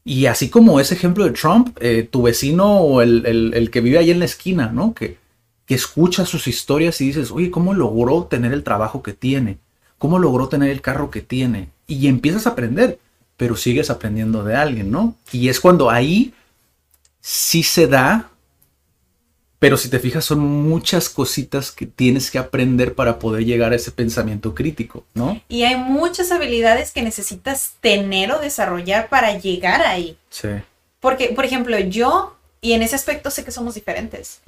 [0.04, 4.12] Y así como ese ejemplo de Trump, eh, tu vecino o el, que vive ahí
[4.12, 4.94] en la esquina, ¿no?
[4.94, 5.18] Que,
[5.66, 9.58] que escucha sus historias y dices, oye, ¿cómo logró tener el trabajo que tiene?
[9.98, 11.70] ¿Cómo logró tener el carro que tiene?
[11.88, 13.00] Y empiezas a aprender
[13.38, 15.16] pero sigues aprendiendo de alguien, ¿no?
[15.32, 16.34] Y es cuando ahí
[17.20, 18.30] sí se da,
[19.60, 23.76] pero si te fijas son muchas cositas que tienes que aprender para poder llegar a
[23.76, 25.42] ese pensamiento crítico, ¿no?
[25.50, 30.18] Y hay muchas habilidades que necesitas tener o desarrollar para llegar ahí.
[30.30, 30.50] Sí.
[31.00, 34.42] Porque, por ejemplo, yo, y en ese aspecto sé que somos diferentes,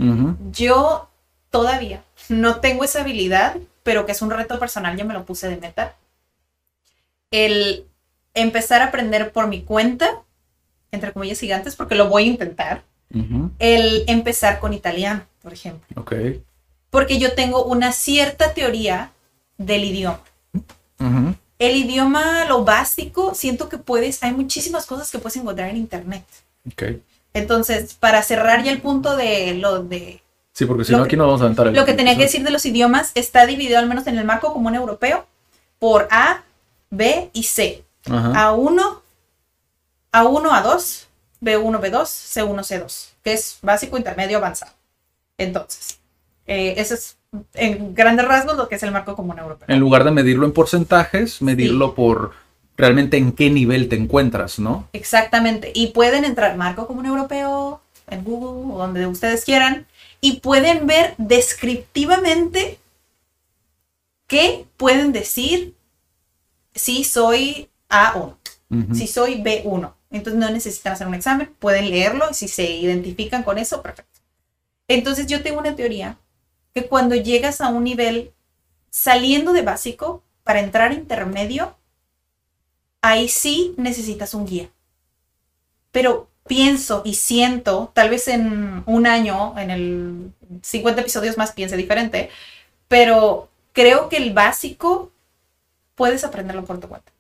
[0.52, 1.10] yo
[1.50, 5.50] todavía no tengo esa habilidad, pero que es un reto personal, yo me lo puse
[5.50, 5.96] de meta.
[7.32, 7.87] El
[8.42, 10.22] empezar a aprender por mi cuenta,
[10.92, 12.84] entre comillas gigantes, porque lo voy a intentar,
[13.60, 16.02] el empezar con italiano, por ejemplo.
[16.02, 16.14] Ok.
[16.90, 19.12] Porque yo tengo una cierta teoría
[19.58, 20.22] del idioma.
[21.60, 26.24] El idioma, lo básico, siento que puedes, hay muchísimas cosas que puedes encontrar en internet.
[26.72, 26.84] Ok.
[27.34, 30.22] Entonces, para cerrar ya el punto de lo de...
[30.54, 32.44] Sí, porque si no, aquí no vamos a aventar el Lo que tenía que decir
[32.44, 35.28] de los idiomas está dividido, al menos en el marco común europeo,
[35.78, 36.44] por A,
[36.90, 37.84] B y C.
[38.08, 39.00] A1,
[40.12, 41.06] A1, A2,
[41.42, 44.72] B1, B2, C1, C2, que es básico, intermedio, avanzado.
[45.38, 46.00] Entonces,
[46.48, 47.18] eh, ese es
[47.54, 49.68] en grandes rasgos lo que es el marco común europeo.
[49.68, 52.34] En lugar de medirlo en porcentajes, medirlo por
[52.78, 54.88] realmente en qué nivel te encuentras, ¿no?
[54.94, 55.72] Exactamente.
[55.74, 59.86] Y pueden entrar marco común europeo en Google o donde ustedes quieran
[60.22, 62.80] y pueden ver descriptivamente
[64.28, 65.74] qué pueden decir
[66.74, 68.36] si soy a1.
[68.94, 73.44] Si soy B1, entonces no necesitan hacer un examen, pueden leerlo y si se identifican
[73.44, 74.20] con eso, perfecto.
[74.90, 76.18] Entonces yo tengo una teoría
[76.74, 78.34] que cuando llegas a un nivel
[78.90, 81.78] saliendo de básico para entrar a intermedio,
[83.02, 84.70] ahí sí necesitas un guía.
[85.92, 91.78] Pero pienso y siento, tal vez en un año, en el 50 episodios más piense
[91.78, 92.30] diferente,
[92.88, 95.12] pero creo que el básico
[95.96, 97.12] puedes aprenderlo por tu cuenta.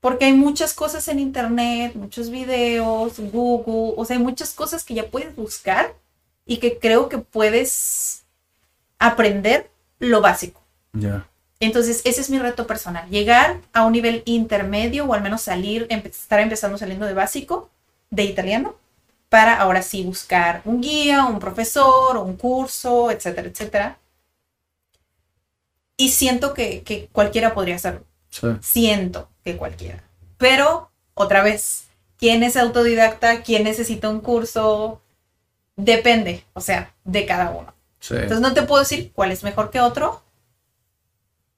[0.00, 4.94] Porque hay muchas cosas en internet, muchos videos, Google, o sea, hay muchas cosas que
[4.94, 5.94] ya puedes buscar
[6.46, 8.24] y que creo que puedes
[8.98, 10.60] aprender lo básico.
[10.92, 11.26] Ya.
[11.60, 15.86] Entonces, ese es mi reto personal, llegar a un nivel intermedio o al menos salir,
[15.90, 17.70] estar empezando saliendo de básico
[18.08, 18.74] de italiano
[19.28, 23.98] para ahora sí buscar un guía, un profesor, un curso, etcétera, etcétera.
[25.98, 28.04] Y siento que, que cualquiera podría hacerlo.
[28.60, 30.02] Siento que cualquiera.
[30.38, 31.84] Pero, otra vez,
[32.18, 33.42] ¿quién es autodidacta?
[33.42, 35.00] ¿Quién necesita un curso?
[35.76, 37.74] Depende, o sea, de cada uno.
[38.08, 40.22] Entonces no te puedo decir cuál es mejor que otro,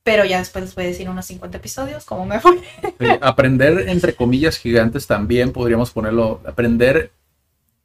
[0.03, 2.61] pero ya después les voy a decir unos 50 episodios, cómo me fue.
[3.21, 7.13] aprender entre comillas gigantes también podríamos ponerlo, aprender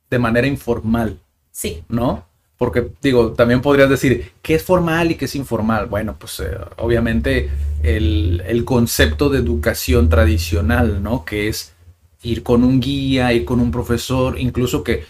[0.09, 1.19] de manera informal.
[1.51, 1.83] Sí.
[1.87, 2.25] ¿No?
[2.57, 5.85] Porque digo, también podrías decir, ¿qué es formal y qué es informal?
[5.85, 7.49] Bueno, pues eh, obviamente
[7.83, 11.23] el, concepto de educación tradicional, ¿no?
[11.23, 11.73] Que es
[12.23, 15.05] ir con un guía, ir con un profesor, incluso que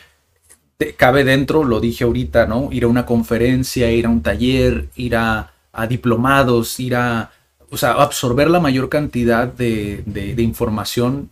[0.98, 2.70] cabe dentro, lo dije ahorita, ¿no?
[2.72, 5.54] Ir a una conferencia, ir a un taller, ir a,
[5.88, 7.32] diplomados, ir a,
[7.70, 11.30] o sea, absorber la mayor cantidad de, de información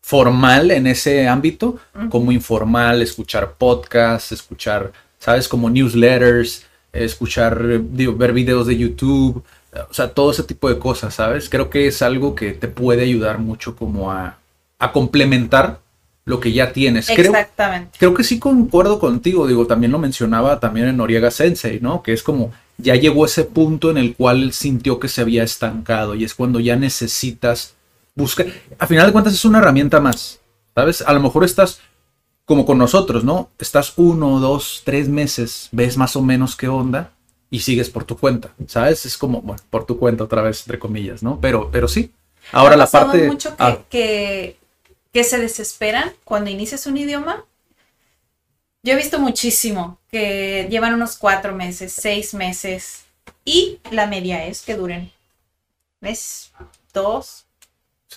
[0.00, 1.78] formal en ese ámbito,
[2.08, 5.48] como informal, escuchar podcasts, escuchar ¿sabes?
[5.48, 9.42] Como newsletters, escuchar, ver videos de YouTube,
[9.88, 11.48] o sea, todo ese tipo de cosas, ¿sabes?
[11.48, 14.38] Creo que es algo que te puede ayudar mucho como a,
[14.92, 15.80] complementar
[16.24, 17.10] lo que ya tienes.
[17.10, 17.98] Exactamente.
[17.98, 22.02] Creo, que sí concuerdo contigo, digo, también lo mencionaba también en Noriega Sensei, ¿no?
[22.02, 26.14] Que es como, ya llegó ese punto en el cual sintió que se había estancado
[26.14, 27.74] y es cuando ya necesitas
[28.14, 28.46] buscar,
[28.78, 30.40] a final de cuentas es una herramienta más,
[30.74, 31.02] ¿sabes?
[31.02, 31.80] A lo mejor estás
[32.48, 33.50] como con nosotros, ¿no?
[33.58, 37.12] Estás uno, dos, tres meses, ves más o menos qué onda
[37.50, 39.04] y sigues por tu cuenta, ¿sabes?
[39.04, 41.38] Es como, bueno, por tu cuenta otra vez, entre comillas, ¿no?
[41.42, 42.10] Pero, pero sí.
[42.50, 43.26] Ahora la parte...
[43.26, 43.54] mucho
[43.90, 44.56] que,
[45.12, 47.44] que se desesperan cuando inicias un idioma.
[48.82, 53.04] Yo he visto muchísimo que llevan unos cuatro meses, seis meses
[53.44, 55.12] y la media es que duren
[56.00, 56.50] mes,
[56.94, 57.44] dos.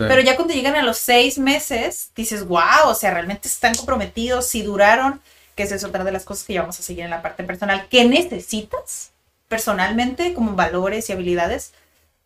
[0.08, 4.48] Pero ya cuando llegan a los seis meses, dices, wow, o sea, realmente están comprometidos,
[4.48, 5.22] si duraron,
[5.56, 7.88] que es otra de las cosas que ya vamos a seguir en la parte personal.
[7.90, 9.12] ¿Qué necesitas
[9.48, 11.74] personalmente como valores y habilidades?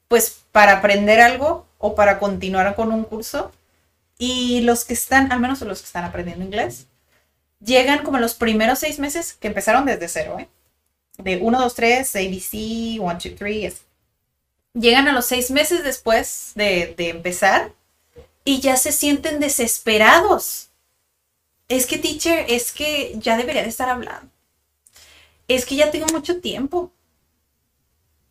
[0.07, 3.51] Pues para aprender algo o para continuar con un curso.
[4.17, 6.87] Y los que están, al menos los que están aprendiendo inglés,
[7.59, 10.47] llegan como los primeros seis meses que empezaron desde cero, ¿eh?
[11.17, 13.81] De 1, 2, 3, ABC, 1, 2, 3.
[14.75, 17.71] Llegan a los seis meses después de, empezar
[18.43, 20.67] y ya se sienten desesperados.
[21.69, 24.29] Es que, teacher, es que ya debería de estar hablando.
[25.47, 26.91] Es que ya tengo mucho tiempo.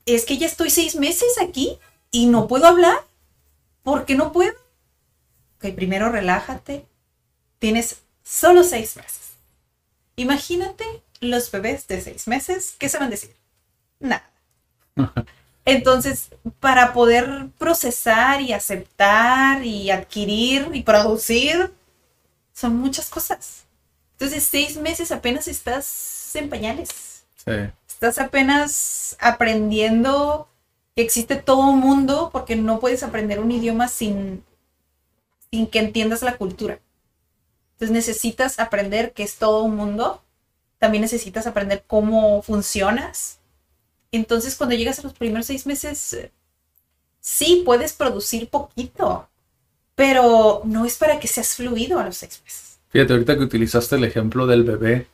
[0.05, 1.79] Es que ya estoy seis meses aquí
[2.11, 2.99] y no puedo hablar.
[3.83, 4.55] ¿Por qué no puedo?
[5.57, 6.85] Ok, primero relájate.
[7.59, 9.33] Tienes solo seis meses.
[10.17, 10.85] Imagínate
[11.21, 13.35] los bebés de seis meses, ¿qué saben decir?
[13.99, 14.31] Nada.
[15.65, 21.73] Entonces, para poder procesar y aceptar y adquirir y producir,
[22.53, 23.65] son muchas cosas.
[24.13, 27.25] Entonces, seis meses apenas estás en pañales.
[27.37, 27.53] Sí.
[27.89, 30.49] Estás apenas aprendiendo
[30.95, 34.45] que existe todo un mundo porque no puedes aprender un idioma sin,
[35.51, 36.81] sin que entiendas la cultura.
[37.73, 40.23] Entonces necesitas aprender que es todo un mundo.
[40.79, 43.41] También necesitas aprender cómo funcionas.
[44.17, 46.31] Entonces cuando llegas a los primeros seis meses,
[47.21, 49.29] sí puedes producir poquito,
[49.95, 52.79] pero no es para que seas fluido a los seis meses.
[52.91, 55.09] Fíjate, ahorita que utilizaste el ejemplo del bebé,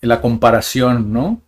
[0.00, 1.40] la comparación, ¿no?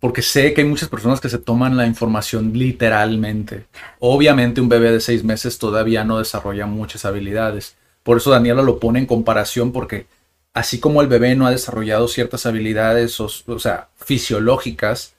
[0.00, 3.66] Porque sé que hay muchas personas que se toman la información literalmente.
[3.98, 7.76] Obviamente un bebé de seis meses todavía no desarrolla muchas habilidades.
[8.04, 10.06] Por eso Daniela lo pone en comparación porque
[10.54, 13.28] así como el bebé no ha desarrollado ciertas habilidades, o,
[13.58, 15.14] sea, fisiológicas,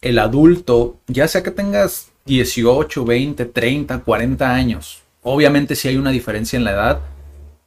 [0.00, 6.10] el adulto, ya sea que tengas 18, 20, 30, 40 años, obviamente sí hay una
[6.10, 7.00] diferencia en la edad,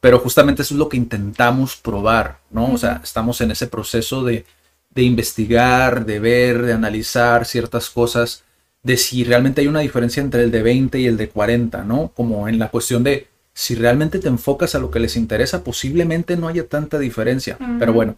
[0.00, 2.72] pero justamente eso es lo que intentamos probar, ¿no?
[2.72, 4.44] O sea, estamos en ese proceso de,
[4.90, 8.44] de investigar, de ver, de analizar ciertas cosas,
[8.82, 12.12] de si realmente hay una diferencia entre el de 20 y el de 40, ¿no?
[12.14, 16.36] Como en la cuestión de si realmente te enfocas a lo que les interesa, posiblemente
[16.36, 17.56] no haya tanta diferencia.
[17.78, 18.16] Pero bueno,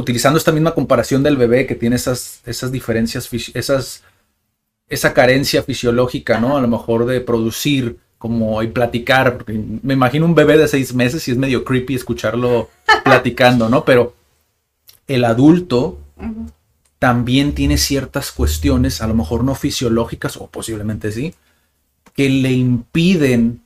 [0.00, 4.02] utilizando esta misma comparación del bebé que tiene esas, esas diferencias, esas,
[4.88, 6.56] esa carencia fisiológica, ¿no?
[6.56, 10.92] A lo mejor de producir como y platicar, porque me imagino un bebé de seis
[10.94, 12.68] meses y es medio creepy escucharlo
[13.04, 13.84] platicando, ¿no?
[13.84, 14.14] Pero
[15.06, 15.98] el adulto
[16.98, 21.34] también tiene ciertas cuestiones, a lo mejor no fisiológicas, o posiblemente sí,
[22.14, 23.62] que le impiden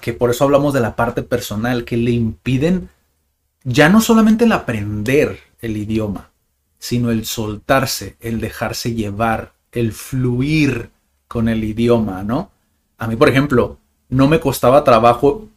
[0.00, 2.90] que por eso hablamos de la parte personal, que le impiden
[3.64, 6.30] ya no solamente el aprender el idioma,
[6.78, 10.90] sino el soltarse, el dejarse llevar, el fluir
[11.26, 12.50] con el idioma, ¿no?
[12.98, 15.48] A mí, por ejemplo, no me costaba trabajo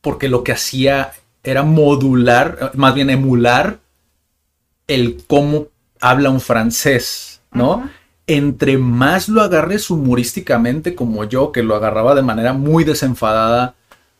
[0.00, 1.12] porque lo que hacía
[1.42, 3.78] era modular, más bien emular
[4.86, 5.68] el cómo
[6.00, 7.88] habla un francés, ¿no?
[8.26, 13.74] Entre más lo agarres humorísticamente como yo, que lo agarraba de manera muy desenfadada,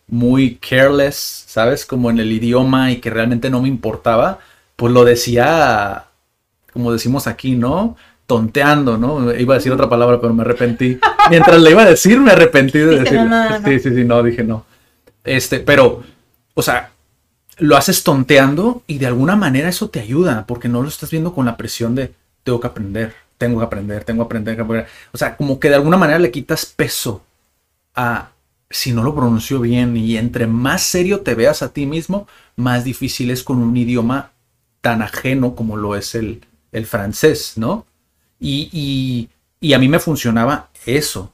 [0.08, 1.86] muy careless, ¿sabes?
[1.86, 4.38] Como en el idioma y que realmente no me importaba,
[4.76, 6.04] pues lo decía,
[6.72, 7.96] como decimos aquí, ¿no?
[8.26, 9.34] Tonteando, ¿no?
[9.34, 10.98] Iba a decir otra palabra, pero me arrepentí.
[11.30, 13.20] Mientras le iba a decir, me arrepentí de decir.
[13.64, 14.64] Sí, sí, sí, no, dije no.
[15.24, 16.02] Este, pero,
[16.54, 16.90] o sea,
[17.58, 21.34] lo haces tonteando y de alguna manera eso te ayuda, porque no lo estás viendo
[21.34, 22.12] con la presión de
[22.42, 24.92] tengo que aprender, tengo que aprender, tengo que aprender, tengo que aprender.
[25.12, 27.22] O sea, como que de alguna manera le quitas peso
[27.94, 28.30] a,
[28.70, 32.84] si no lo pronuncio bien y entre más serio te veas a ti mismo, más
[32.84, 34.32] difícil es con un idioma
[34.80, 37.86] tan ajeno como lo es el, el francés, ¿no?
[38.40, 39.28] Y, y,
[39.60, 41.32] y, a mí me funcionaba eso.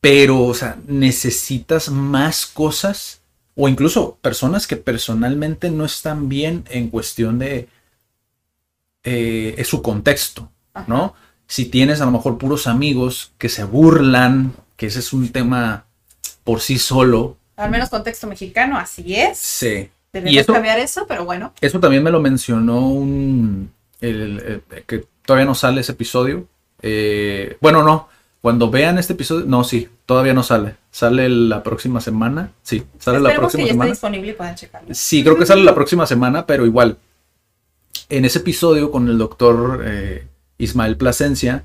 [0.00, 3.22] Pero, o sea, necesitas más cosas
[3.56, 7.68] o incluso personas que personalmente no están bien en cuestión de
[9.02, 10.50] eh, su contexto,
[10.86, 11.14] ¿no?
[11.46, 15.85] Si tienes a lo mejor puros amigos que se burlan, que ese es un tema
[16.46, 17.36] por sí solo.
[17.56, 19.36] Al menos contexto mexicano, así es.
[19.36, 19.90] Sí.
[20.12, 21.52] Debemos cambiar eso, pero bueno.
[21.60, 23.70] Eso también me lo mencionó un.
[24.00, 26.46] que todavía no sale ese episodio.
[26.80, 28.08] Eh, bueno, no.
[28.40, 30.76] Cuando vean este episodio, no, sí, todavía no sale.
[30.92, 32.52] Sale la próxima semana.
[32.62, 33.90] Sí, sale la próxima que ya semana.
[33.90, 34.94] Está disponible y puedan checarlo.
[34.94, 36.96] Sí, creo que sale la próxima semana, pero igual.
[38.08, 40.28] En ese episodio con el doctor eh,
[40.58, 41.64] Ismael Plasencia,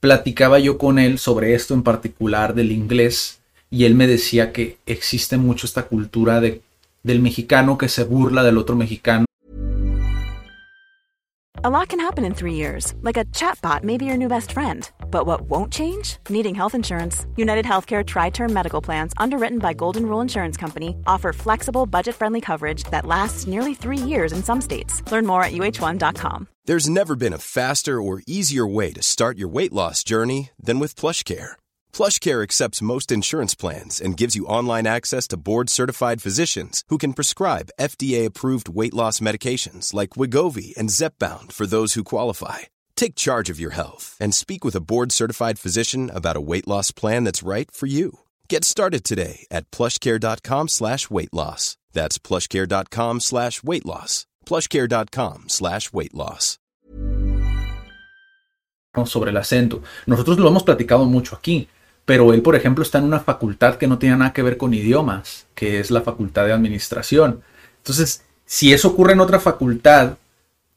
[0.00, 3.37] platicaba yo con él sobre esto en particular del inglés
[3.70, 6.62] y él me decía que existe mucho esta cultura de,
[7.02, 9.24] del mexicano que se burla del otro mexicano.
[11.64, 14.52] A lot can happen in three years, like a chatbot may be your new best
[14.52, 14.88] friend.
[15.10, 16.18] But what won't change?
[16.28, 17.26] Needing health insurance.
[17.34, 22.14] United Healthcare Tri Term Medical Plans, underwritten by Golden Rule Insurance Company, offer flexible, budget
[22.14, 25.02] friendly coverage that lasts nearly three years in some states.
[25.10, 26.46] Learn more at uh1.com.
[26.66, 30.78] There's never been a faster or easier way to start your weight loss journey than
[30.78, 31.56] with PlushCare.
[31.92, 37.14] PlushCare accepts most insurance plans and gives you online access to board-certified physicians who can
[37.14, 42.68] prescribe FDA-approved weight loss medications like Wigovi and Zepbound for those who qualify.
[42.94, 46.92] Take charge of your health and speak with a board-certified physician about a weight loss
[46.92, 48.18] plan that's right for you.
[48.48, 51.76] Get started today at plushcare.com slash weight loss.
[51.92, 54.26] That's plushcare.com slash weight loss.
[54.46, 56.58] plushcare.com slash weight loss.
[59.04, 59.82] Sobre el acento.
[60.06, 61.68] Nosotros lo hemos platicado mucho aquí.
[62.08, 64.72] Pero él, por ejemplo, está en una facultad que no tiene nada que ver con
[64.72, 67.42] idiomas, que es la facultad de administración.
[67.76, 70.16] Entonces, si eso ocurre en otra facultad,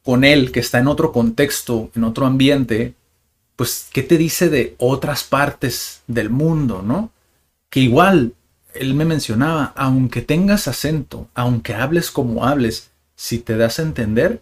[0.04, 2.96] con él, que está en otro contexto, en otro ambiente,
[3.56, 7.12] pues, ¿qué te dice de otras partes del mundo, no?
[7.70, 8.34] Que igual,
[8.74, 14.42] él me mencionaba, aunque tengas acento, aunque hables como hables, si te das a entender,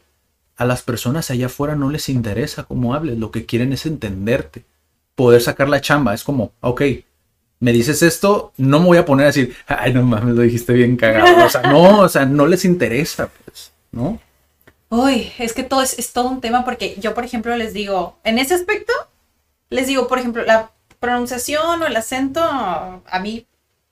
[0.55, 4.65] a las personas allá afuera no les interesa cómo hables, lo que quieren es entenderte
[5.19, 6.13] poder sacar la chamba.
[6.13, 6.81] Es como, ok,
[7.59, 10.71] me dices esto, no me voy a poner a decir, ay, no mames, lo dijiste
[10.71, 11.45] bien cagado.
[11.45, 14.17] O sea, no, o sea, no les interesa, pues, ¿no?
[14.87, 18.39] Uy, es que todo es, todo un tema porque yo, por ejemplo, les digo, en
[18.39, 18.93] ese aspecto,
[19.69, 23.45] les digo, por ejemplo, la pronunciación o el acento, a mí,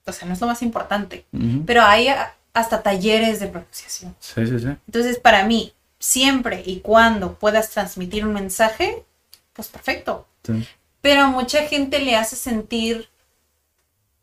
[0.06, 1.26] o sea, no es lo más importante,
[1.66, 2.08] pero hay
[2.54, 4.16] hasta talleres de pronunciación.
[4.22, 4.68] Sí, sí, sí.
[4.88, 9.04] Entonces, para mí, siempre y cuando puedas transmitir un mensaje,
[9.52, 10.26] pues perfecto.
[10.46, 10.66] Sí
[11.02, 13.10] pero a mucha gente le hace sentir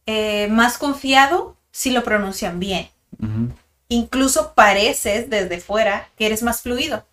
[0.06, 2.88] eh, más confiado si lo pronuncian bien.
[3.88, 7.06] Incluso pareces desde fuera que eres más fluido,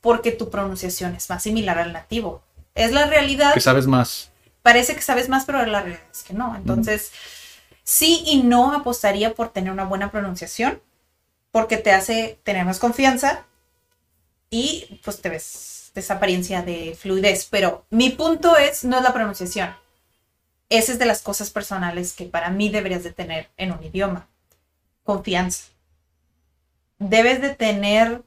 [0.00, 2.42] porque tu pronunciación es más similar al nativo.
[2.74, 3.54] Es la realidad.
[3.54, 4.30] Que sabes más.
[4.62, 6.54] Parece que sabes más, pero la realidad es que no.
[6.56, 7.10] Entonces,
[7.84, 10.80] sí y no apostaría por tener una buena pronunciación,
[11.50, 13.44] porque te hace tener más confianza
[14.50, 19.12] y pues te ves esa apariencia de fluidez, pero mi punto es, no es la
[19.12, 19.74] pronunciación.
[20.68, 24.28] Esa es de las cosas personales que para mí deberías de tener en un idioma.
[25.04, 25.66] Confianza.
[26.98, 28.22] Debes de tener,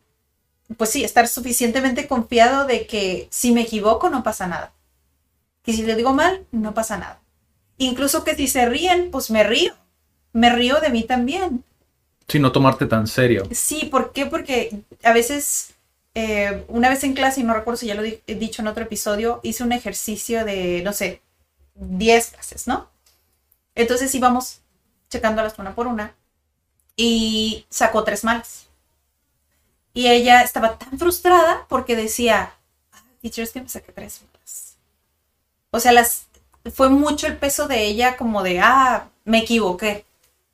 [0.77, 4.71] pues sí, estar suficientemente confiado de que si me equivoco no pasa nada.
[5.63, 7.19] Que si le digo mal, no pasa nada.
[7.77, 9.73] Incluso que si se ríen, pues me río.
[10.31, 11.63] Me río de mí también.
[12.27, 13.47] Sí, no tomarte tan serio.
[13.51, 14.27] Sí, ¿por qué?
[14.27, 15.73] Porque a veces
[16.15, 18.83] eh, una vez en clase, y no recuerdo si ya lo he dicho en otro
[18.83, 21.21] episodio, hice un ejercicio de, no sé,
[21.75, 22.89] 10 clases, ¿no?
[23.75, 24.61] Entonces íbamos
[25.09, 26.15] checándolas una por una
[26.95, 28.67] y sacó tres malas.
[29.93, 32.53] Y ella estaba tan frustrada porque decía,
[33.21, 34.77] teachers que me saqué tres malas.
[35.71, 36.27] O sea, las,
[36.73, 40.05] fue mucho el peso de ella como de, ah, me equivoqué.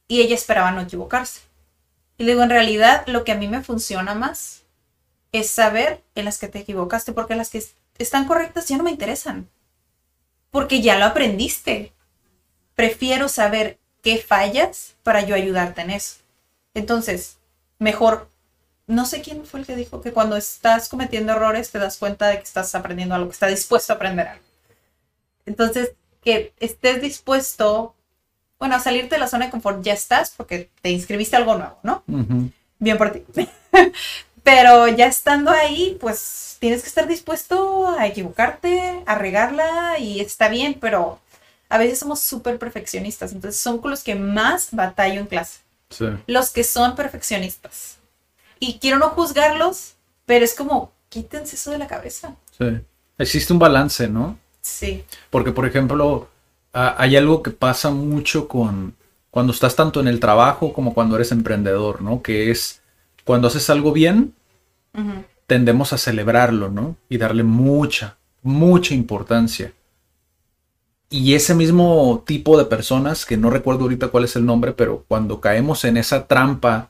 [0.08, 1.42] Y ella esperaba no equivocarse.
[2.18, 4.65] Y le digo, en realidad, lo que a mí me funciona más
[5.38, 7.64] es saber en las que te equivocaste, porque las que
[7.98, 9.50] están correctas ya no me interesan,
[10.52, 11.94] porque ya lo aprendiste.
[12.76, 16.18] Prefiero saber qué fallas para yo ayudarte en eso.
[16.74, 17.38] Entonces,
[17.80, 18.30] mejor,
[18.88, 22.28] no sé quién fue el que dijo que cuando estás cometiendo errores te das cuenta
[22.28, 24.46] de que estás aprendiendo algo, que estás dispuesto a aprender algo.
[25.46, 27.96] Entonces, que estés dispuesto,
[28.60, 31.56] bueno, a salirte de la zona de confort, ya estás porque te inscribiste a algo
[31.56, 32.04] nuevo, ¿no?
[32.80, 33.24] Bien por ti.
[34.46, 40.50] Pero ya estando ahí, pues tienes que estar dispuesto a equivocarte, a regarla y está
[40.50, 41.20] bien, pero
[41.68, 45.62] a veces somos súper perfeccionistas, entonces son con los que más batallo en clase.
[45.90, 46.06] Sí.
[46.28, 47.98] Los que son perfeccionistas.
[48.60, 49.96] Y quiero no juzgarlos,
[50.28, 52.36] pero es como, quítense eso de la cabeza.
[52.56, 52.68] Sí.
[53.18, 54.38] Existe un balance, ¿no?
[54.62, 55.04] Sí.
[55.32, 56.30] Porque, por ejemplo,
[56.72, 58.96] hay algo que pasa mucho con
[59.32, 62.22] cuando estás tanto en el trabajo como cuando eres emprendedor, ¿no?
[62.22, 62.82] Que es
[63.26, 64.34] cuando haces algo bien,
[65.48, 66.96] tendemos a celebrarlo, ¿no?
[67.10, 69.74] Y darle mucha, mucha importancia.
[71.10, 75.06] Y ese mismo tipo de personas, que no recuerdo ahorita cuál es el nombre, pero
[75.08, 76.90] cuando caemos en esa trampa,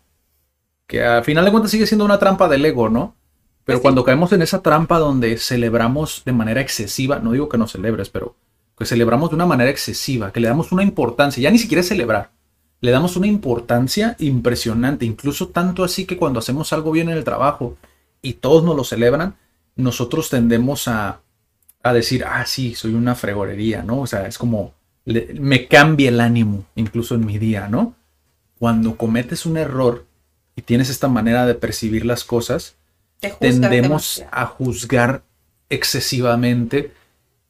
[0.87, 3.15] que al final de cuentas sigue siendo una trampa del ego, ¿no?
[3.65, 7.57] Pero pues cuando caemos en esa trampa donde celebramos de manera excesiva, no digo que
[7.57, 8.35] no celebres, pero
[8.77, 11.87] que celebramos de una manera excesiva, que le damos una importancia, ya ni siquiera es
[11.87, 12.31] celebrar,
[12.85, 17.23] le damos una importancia impresionante, incluso tanto así que cuando hacemos algo bien en el
[17.23, 17.77] trabajo
[18.21, 19.37] y todos nos lo celebran,
[19.75, 21.21] nosotros tendemos a,
[21.81, 24.01] a decir, ah, sí, soy una fregorería, ¿no?
[24.01, 24.75] O sea, es como,
[25.05, 27.95] me cambie el ánimo, incluso en mi día, ¿no?
[28.59, 30.05] Cuando cometes un error
[30.55, 32.75] y tienes esta manera de percibir las cosas,
[33.39, 35.23] tendemos a juzgar
[35.69, 36.93] excesivamente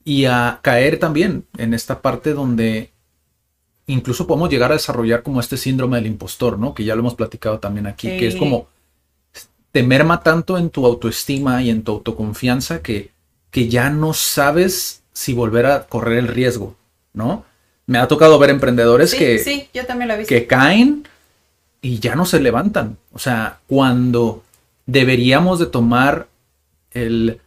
[0.05, 2.93] y a caer también en esta parte donde
[3.87, 6.73] incluso podemos llegar a desarrollar como este síndrome del impostor, ¿no?
[6.73, 8.67] Que ya lo hemos platicado también aquí, que es como
[9.71, 13.11] te merma tanto en tu autoestima y en tu autoconfianza que,
[13.51, 16.75] que ya no sabes si volver a correr el riesgo,
[17.13, 17.45] ¿no?
[17.85, 19.69] Me ha tocado ver emprendedores que,
[20.27, 21.07] que caen
[21.81, 22.97] y ya no se levantan.
[23.11, 24.43] O sea, cuando
[24.85, 26.27] deberíamos de tomar
[26.91, 27.41] el,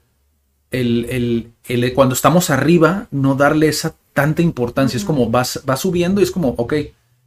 [0.70, 4.96] el, el, cuando estamos arriba, no darle esa tanta importancia.
[4.96, 6.74] Es como vas, va subiendo y es como, ok,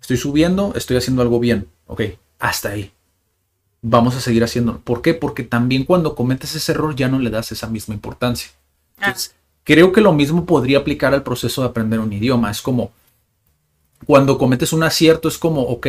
[0.01, 1.69] estoy subiendo, estoy haciendo algo bien.
[1.87, 2.01] Ok,
[2.37, 2.91] hasta ahí.
[3.81, 4.79] Vamos a seguir haciendo.
[4.79, 5.13] ¿Por qué?
[5.13, 8.51] Porque también cuando cometes ese error ya no le das esa misma importancia.
[8.99, 9.15] Ah.
[9.63, 12.51] creo que lo mismo podría aplicar al proceso de aprender un idioma.
[12.51, 12.91] Es como,
[14.05, 15.87] cuando cometes un acierto, es como, ok,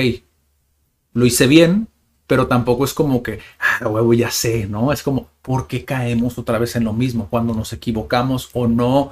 [1.15, 1.89] lo hice bien,
[2.29, 4.93] pero tampoco es como que, ah, huevo, ya sé, ¿no?
[4.93, 9.11] Es como, ¿por qué caemos otra vez en lo mismo cuando nos equivocamos o no?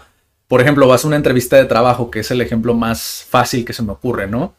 [0.50, 3.72] Por ejemplo, vas a una entrevista de trabajo, que es el ejemplo más fácil que
[3.72, 4.54] se me ocurre, ¿no?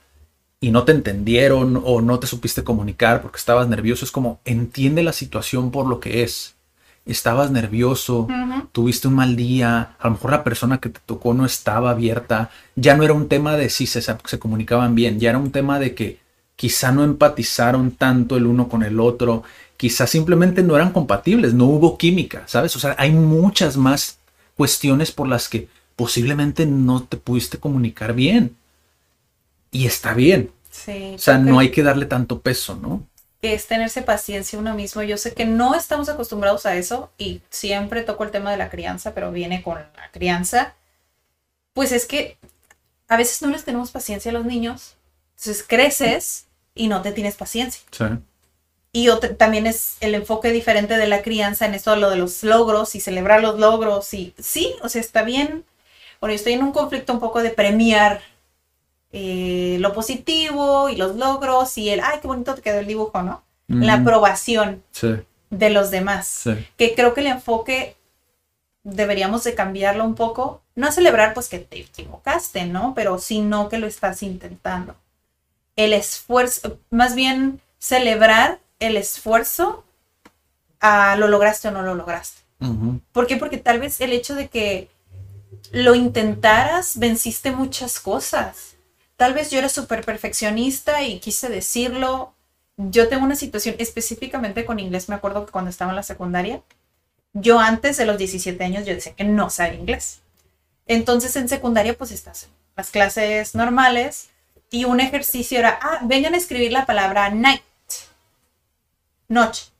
[0.61, 4.05] Y no te entendieron o no te supiste comunicar porque estabas nervioso.
[4.05, 6.55] Es como, entiende la situación por lo que es.
[7.05, 8.29] Estabas nervioso,
[8.71, 12.51] tuviste un mal día, a lo mejor la persona que te tocó no estaba abierta,
[12.77, 15.77] ya no era un tema de si se, se comunicaban bien, ya era un tema
[15.77, 16.19] de que
[16.55, 19.43] quizá no empatizaron tanto el uno con el otro,
[19.75, 22.77] quizá simplemente no eran compatibles, no hubo química, ¿sabes?
[22.77, 24.19] O sea, hay muchas más
[24.55, 25.67] cuestiones por las que
[26.01, 28.57] posiblemente no te pudiste comunicar bien.
[29.69, 30.51] Y está bien.
[30.71, 33.05] Sí, o sea, no hay que darle tanto peso, ¿no?
[33.43, 35.03] Es tenerse paciencia uno mismo.
[35.03, 38.71] Yo sé que no estamos acostumbrados a eso y siempre toco el tema de la
[38.71, 40.73] crianza, pero viene con la crianza.
[41.73, 42.35] Pues es que
[43.07, 44.95] a veces no les tenemos paciencia a los niños.
[45.37, 47.83] Entonces creces y no te tienes paciencia.
[47.91, 48.05] Sí.
[48.91, 52.95] Y también es el enfoque diferente de la crianza en esto, lo de los logros
[52.95, 54.11] y celebrar los logros.
[54.15, 55.63] Y sí, o sea, está bien.
[56.21, 58.21] Bueno, estoy en un conflicto un poco de premiar
[59.11, 63.21] eh, lo positivo y los logros y el, ay, qué bonito te quedó el dibujo,
[63.21, 63.43] ¿no?
[63.67, 64.83] La aprobación
[65.49, 66.43] de los demás.
[66.77, 67.95] Que creo que el enfoque
[68.83, 70.61] deberíamos de cambiarlo un poco.
[70.75, 72.93] No celebrar pues que te equivocaste, ¿no?
[72.95, 74.95] Pero sino que lo estás intentando
[75.75, 79.83] el esfuerzo, más bien celebrar el esfuerzo
[80.79, 82.41] a lo lograste o no lo lograste.
[83.11, 83.37] ¿Por qué?
[83.37, 84.87] Porque tal vez el hecho de que
[85.71, 88.75] lo intentaras, venciste muchas cosas.
[89.17, 92.33] Tal vez yo era súper perfeccionista y quise decirlo.
[92.77, 96.61] Yo tengo una situación específicamente con inglés, me acuerdo que cuando estaba en la secundaria,
[97.33, 100.21] yo antes de los 17 años yo decía que no sabía inglés.
[100.87, 104.29] Entonces en secundaria pues estás en las clases normales
[104.69, 107.61] y un ejercicio era, ah, vengan a escribir la palabra night.
[109.27, 109.70] Noche.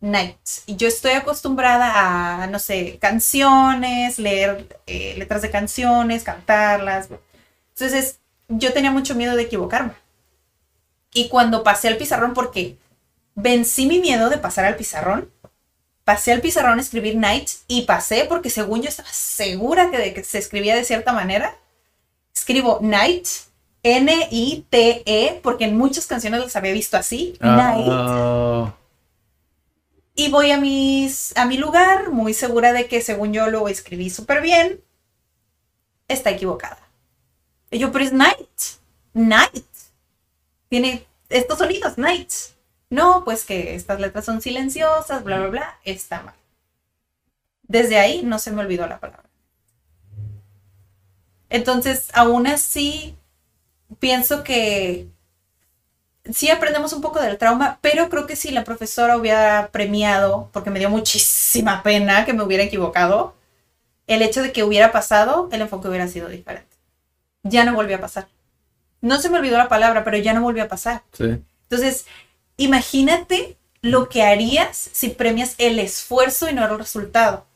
[0.00, 0.38] Night.
[0.66, 7.08] Y yo estoy acostumbrada a, no sé, canciones, leer eh, letras de canciones, cantarlas.
[7.70, 9.92] Entonces, yo tenía mucho miedo de equivocarme.
[11.12, 12.78] Y cuando pasé al pizarrón, porque
[13.34, 15.30] vencí mi miedo de pasar al pizarrón,
[16.04, 20.14] pasé al pizarrón a escribir night y pasé porque según yo estaba segura que, de
[20.14, 21.56] que se escribía de cierta manera,
[22.34, 23.26] escribo night
[23.82, 27.36] N-I-T-E, porque en muchas canciones los había visto así.
[27.40, 28.74] Ah.
[30.18, 34.42] Y voy a, a mi lugar, muy segura de que según yo lo escribí súper
[34.42, 34.82] bien.
[36.08, 36.80] Está equivocada.
[37.70, 38.60] Y yo, pero es night.
[39.12, 39.64] Night.
[40.68, 42.32] Tiene estos sonidos, night.
[42.90, 45.78] No, pues que estas letras son silenciosas, bla, bla, bla.
[45.84, 46.34] Está mal.
[47.62, 49.30] Desde ahí no se me olvidó la palabra.
[51.48, 53.14] Entonces, aún así,
[54.00, 55.06] pienso que
[56.32, 60.70] sí aprendemos un poco del trauma, pero creo que si la profesora hubiera premiado, porque
[60.70, 63.34] me dio muchísima pena que me hubiera equivocado,
[64.06, 66.68] el hecho de que hubiera pasado, el enfoque hubiera sido diferente.
[67.42, 68.28] Ya no volvió a pasar.
[69.00, 71.02] No se me olvidó la palabra, pero ya no volvió a pasar.
[71.18, 72.06] Entonces,
[72.56, 77.46] imagínate lo que harías si premias el esfuerzo y no el resultado.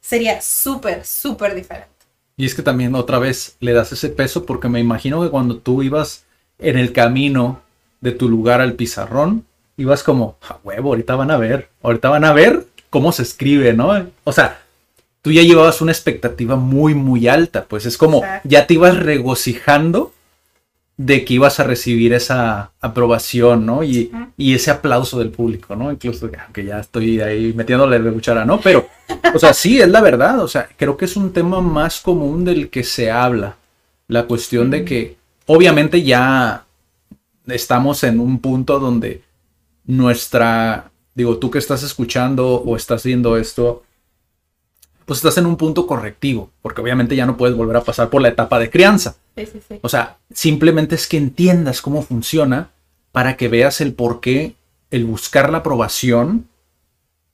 [0.00, 1.88] Sería súper, súper diferente.
[2.36, 5.58] Y es que también otra vez le das ese peso porque me imagino que cuando
[5.58, 6.24] tú ibas
[6.58, 7.63] en el camino
[8.04, 9.46] de tu lugar al pizarrón,
[9.78, 13.72] ibas como, a huevo, ahorita van a ver, ahorita van a ver cómo se escribe,
[13.72, 14.06] ¿no?
[14.24, 14.60] O sea,
[15.22, 20.12] tú ya llevabas una expectativa muy, muy alta, pues es como, ya te ibas regocijando
[20.98, 23.82] de que ibas a recibir esa aprobación, ¿no?
[23.82, 25.90] Y, ese aplauso del público, ¿no?
[25.90, 28.60] Incluso, que ya estoy ahí metiéndole de cuchara, ¿no?
[28.60, 28.86] Pero,
[29.34, 32.44] o sea, sí, es la verdad, o sea, creo que es un tema más común
[32.44, 33.56] del que se habla.
[34.08, 36.63] La cuestión de que obviamente ya
[37.46, 39.22] estamos en un punto donde
[39.86, 43.82] nuestra, digo, tú que estás escuchando o estás viendo esto,
[45.04, 48.22] pues estás en un punto correctivo, porque obviamente ya no puedes volver a pasar por
[48.22, 49.16] la etapa de crianza.
[49.36, 49.78] Sí, sí, sí.
[49.82, 52.70] O sea, simplemente es que entiendas cómo funciona
[53.12, 54.56] para que veas el por qué
[54.90, 56.48] el buscar la aprobación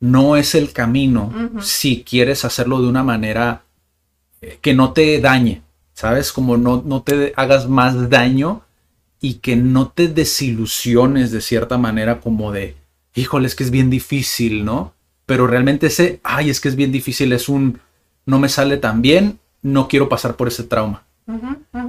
[0.01, 3.65] no es el camino si quieres hacerlo de una manera
[4.41, 6.33] eh, que no te dañe, ¿sabes?
[6.33, 8.63] Como no, no te hagas más daño
[9.21, 12.77] y que no te desilusiones de cierta manera como de,
[13.15, 14.95] híjole, es que es bien difícil, ¿no?
[15.27, 17.81] Pero realmente ese, ay, es que es bien difícil, es un,
[18.27, 21.05] no me sale tan bien, no quiero pasar por ese trauma.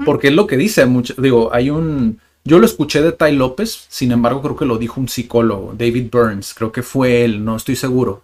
[0.05, 1.15] Porque es lo que dice mucho.
[1.17, 2.19] Digo, hay un.
[2.43, 6.09] Yo lo escuché de Ty López, sin embargo, creo que lo dijo un psicólogo, David
[6.11, 6.53] Burns.
[6.53, 8.23] Creo que fue él, no estoy seguro.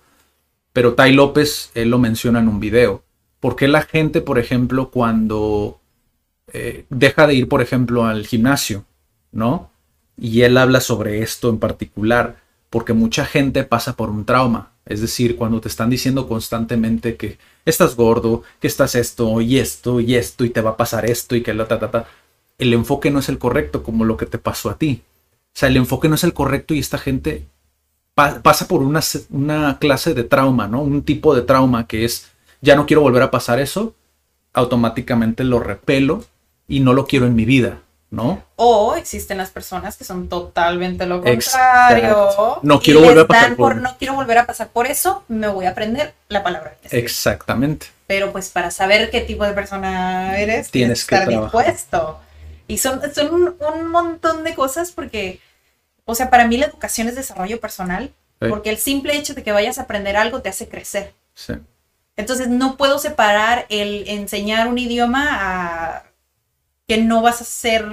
[0.73, 3.03] Pero Ty López, él lo menciona en un video.
[3.39, 5.79] ¿Por qué la gente, por ejemplo, cuando
[6.51, 8.85] eh, deja de ir, por ejemplo, al gimnasio,
[9.31, 9.69] ¿no?
[10.17, 12.37] Y él habla sobre esto en particular,
[12.69, 14.71] porque mucha gente pasa por un trauma.
[14.85, 19.99] Es decir, cuando te están diciendo constantemente que estás gordo, que estás esto y esto
[19.99, 22.05] y esto y te va a pasar esto y que la ta ta ta,
[22.57, 25.01] el enfoque no es el correcto como lo que te pasó a ti.
[25.55, 27.45] O sea, el enfoque no es el correcto y esta gente
[28.15, 30.81] pa- pasa por una, una clase de trauma, ¿no?
[30.81, 33.93] Un tipo de trauma que es, ya no quiero volver a pasar eso,
[34.53, 36.23] automáticamente lo repelo
[36.67, 38.41] y no lo quiero en mi vida, ¿no?
[38.55, 41.95] O existen las personas que son totalmente lo Exacto.
[41.95, 42.59] contrario.
[42.63, 45.47] No y quiero volver a pasar por- No quiero volver a pasar por eso, me
[45.47, 46.75] voy a aprender la palabra.
[46.89, 47.87] Exactamente.
[48.07, 51.65] Pero pues para saber qué tipo de persona eres, Tienes que estar trabajar.
[51.65, 52.19] dispuesto.
[52.69, 55.39] Y son, son un, un montón de cosas porque,
[56.05, 58.49] o sea, para mí la educación es desarrollo personal, Sí.
[58.49, 61.13] porque el simple hecho de que vayas a aprender algo te hace crecer.
[61.33, 61.53] Sí.
[62.15, 66.03] Entonces no puedo separar el enseñar un idioma a
[66.87, 67.85] que no vas a ser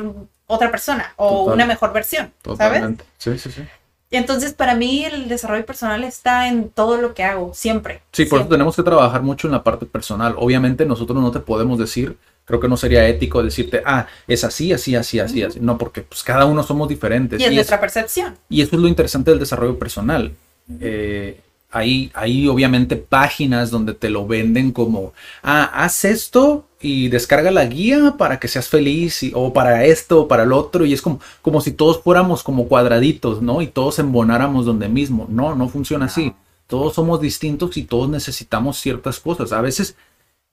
[0.46, 1.54] otra persona o Total.
[1.54, 2.58] una mejor versión, ¿sabes?
[2.58, 3.04] Totalmente.
[3.18, 3.62] Sí, sí, sí.
[4.10, 8.02] Y entonces para mí el desarrollo personal está en todo lo que hago, siempre.
[8.12, 10.34] Sí, por eso tenemos que trabajar mucho en la parte personal.
[10.38, 14.72] Obviamente nosotros no te podemos decir, creo que no sería ético decirte, ah, es así,
[14.72, 15.58] así, así, así, así.
[15.60, 17.40] No, porque pues cada uno somos diferentes.
[17.40, 18.36] Y es Y, es- nuestra percepción.
[18.48, 20.32] y eso es lo interesante del desarrollo personal.
[20.80, 21.40] Eh,
[21.72, 27.64] hay, hay obviamente páginas donde te lo venden como, ah, haz esto y descarga la
[27.66, 31.02] guía para que seas feliz y- o para esto o para el otro y es
[31.02, 33.62] como, como si todos fuéramos como cuadraditos, ¿no?
[33.62, 35.26] Y todos embonáramos donde mismo.
[35.30, 36.34] No, no funciona así.
[36.66, 39.52] Todos somos distintos y todos necesitamos ciertas cosas.
[39.52, 39.96] A veces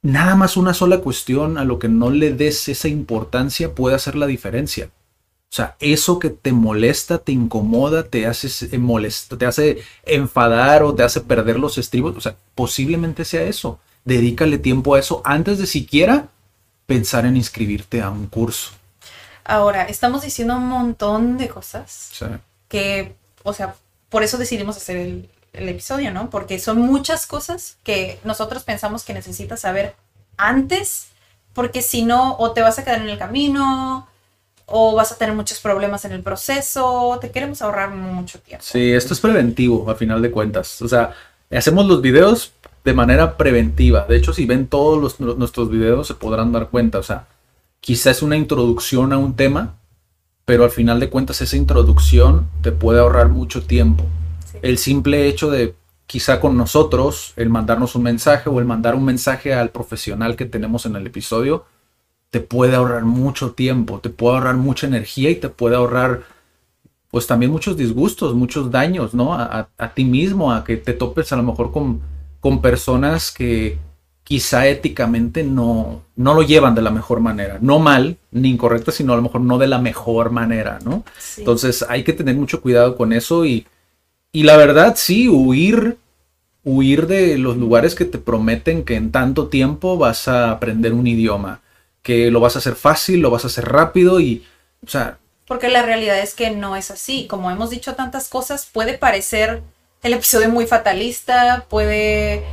[0.01, 4.15] nada más una sola cuestión a lo que no le des esa importancia puede hacer
[4.15, 4.89] la diferencia.
[5.51, 10.83] O sea, eso que te molesta, te incomoda, te hace eh, molesta, te hace enfadar
[10.83, 13.77] o te hace perder los estribos, o sea, posiblemente sea eso.
[14.05, 16.27] Dedícale tiempo a eso antes de siquiera
[16.85, 18.71] pensar en inscribirte a un curso.
[19.43, 23.75] Ahora, estamos diciendo un montón de cosas sea, que, o sea,
[24.09, 26.29] por eso decidimos hacer el, el episodio, ¿no?
[26.29, 29.95] Porque son muchas cosas que nosotros pensamos que necesitas saber
[30.37, 31.07] antes,
[31.53, 34.07] porque si no, o te vas a quedar en el camino,
[34.65, 38.63] o vas a tener muchos problemas en el proceso, te queremos ahorrar mucho tiempo.
[38.65, 40.81] sí, esto es preventivo a final de cuentas.
[40.81, 41.13] O sea,
[41.51, 42.53] hacemos los videos
[42.83, 44.05] de manera preventiva.
[44.07, 46.97] De hecho, si ven todos los- los- nuestros videos se podrán dar cuenta.
[46.99, 47.27] O sea,
[47.79, 49.75] quizás es una introducción a un tema,
[50.45, 54.03] pero al final de cuentas esa introducción te puede ahorrar mucho tiempo.
[54.51, 54.57] Sí.
[54.61, 55.75] El simple hecho de
[56.07, 60.45] quizá con nosotros, el mandarnos un mensaje o el mandar un mensaje al profesional que
[60.45, 61.63] tenemos en el episodio,
[62.31, 66.23] te puede ahorrar mucho tiempo, te puede ahorrar mucha energía y te puede ahorrar
[67.11, 69.33] pues también muchos disgustos, muchos daños, ¿no?
[69.33, 72.01] A, a- a ti mismo, a que te topes a lo mejor con,
[72.41, 73.77] con personas que
[74.25, 77.57] quizá éticamente no, no lo llevan de la mejor manera.
[77.61, 81.03] No mal, ni incorrecta, sino a lo mejor no de la mejor manera, ¿no?
[81.17, 81.41] Sí.
[81.41, 83.67] Entonces hay que tener mucho cuidado con eso y,
[84.33, 85.97] y la verdad sí, huir,
[86.63, 91.07] huir de los lugares que te prometen que en tanto tiempo vas a aprender un
[91.07, 91.61] idioma,
[92.01, 94.45] que lo vas a hacer fácil, lo vas a hacer rápido y,
[94.85, 95.17] o sea,
[95.47, 97.27] Porque la realidad es que no es así.
[97.27, 99.61] Como hemos dicho tantas cosas, puede parecer
[100.01, 102.43] el episodio muy fatalista, puede,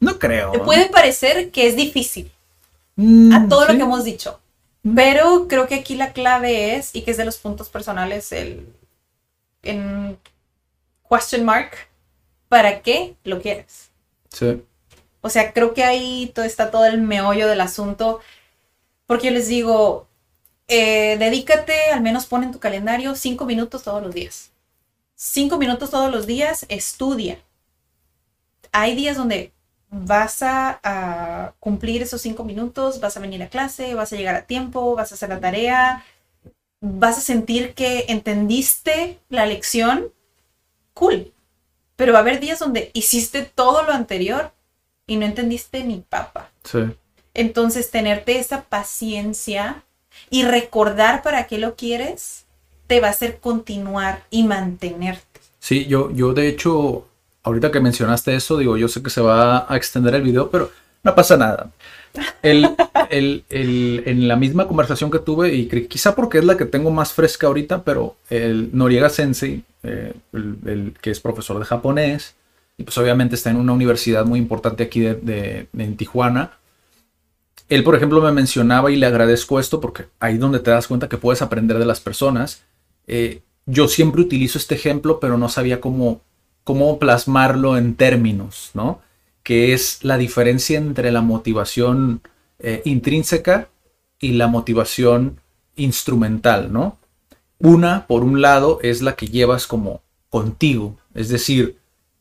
[0.00, 0.52] no creo.
[0.64, 2.30] puede parecer que es difícil.
[2.96, 4.40] Mm, a todo lo que hemos dicho.
[4.94, 8.66] Pero creo que aquí la clave es, y que es de los puntos personales, el
[9.62, 10.18] en
[11.08, 11.70] question mark,
[12.48, 13.90] ¿para qué lo quieres?
[14.28, 14.62] Sí.
[15.22, 18.20] O sea, creo que ahí todo, está todo el meollo del asunto.
[19.06, 20.06] Porque yo les digo,
[20.68, 24.50] eh, dedícate, al menos pon en tu calendario cinco minutos todos los días.
[25.26, 27.38] Cinco minutos todos los días, estudia.
[28.72, 29.52] Hay días donde
[29.88, 34.34] vas a, a cumplir esos cinco minutos, vas a venir a clase, vas a llegar
[34.34, 36.04] a tiempo, vas a hacer la tarea,
[36.82, 40.12] vas a sentir que entendiste la lección,
[40.92, 41.32] cool.
[41.96, 44.52] Pero va a haber días donde hiciste todo lo anterior
[45.06, 46.50] y no entendiste ni papa.
[46.64, 46.80] Sí.
[47.32, 49.84] Entonces, tenerte esa paciencia
[50.28, 52.43] y recordar para qué lo quieres
[52.86, 55.40] te va a hacer continuar y mantenerte.
[55.58, 57.06] Sí, yo, yo de hecho,
[57.42, 60.70] ahorita que mencionaste eso, digo, yo sé que se va a extender el video, pero
[61.02, 61.70] no pasa nada.
[62.42, 62.68] El,
[63.10, 66.90] el, el, en la misma conversación que tuve, y quizá porque es la que tengo
[66.90, 72.34] más fresca ahorita, pero el Noriega Sensei, eh, el, que es profesor de japonés,
[72.76, 76.52] y pues obviamente está en una universidad muy importante aquí de, de- de- en Tijuana.
[77.68, 80.86] Él, por ejemplo, me mencionaba y le agradezco esto porque ahí es donde te das
[80.86, 82.62] cuenta que puedes aprender de las personas.
[83.06, 86.20] Eh, yo siempre utilizo este ejemplo, pero no sabía cómo,
[86.64, 89.00] cómo plasmarlo en términos, ¿no?
[89.42, 92.20] Que es la diferencia entre la motivación
[92.58, 93.68] eh, intrínseca
[94.20, 95.40] y la motivación
[95.76, 96.98] instrumental, ¿no?
[97.58, 101.78] Una, por un lado, es la que llevas como contigo, es decir,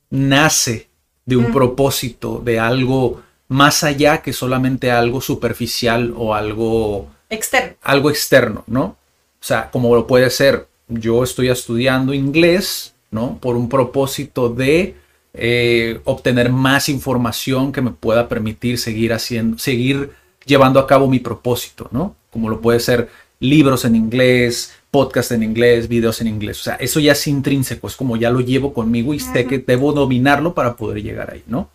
[0.10, 0.90] nace
[1.26, 1.54] de un Mm.
[1.54, 7.76] propósito, de algo más allá que solamente algo superficial o algo Externo.
[7.82, 8.84] algo externo, ¿no?
[8.84, 8.98] O
[9.46, 10.68] sea, como lo puede ser,
[11.00, 13.38] yo estoy estudiando inglés, ¿no?
[13.40, 14.96] Por un propósito de
[15.34, 20.12] eh, obtener más información que me pueda permitir seguir haciendo, seguir
[20.46, 22.16] llevando a cabo mi propósito, ¿no?
[22.32, 26.62] Como lo puede ser libros en inglés, podcast en inglés, videos en inglés.
[26.62, 29.60] O sea, eso ya es intrínseco, es como ya lo llevo conmigo y sé que
[29.60, 31.70] debo dominarlo para poder llegar ahí, ¿no?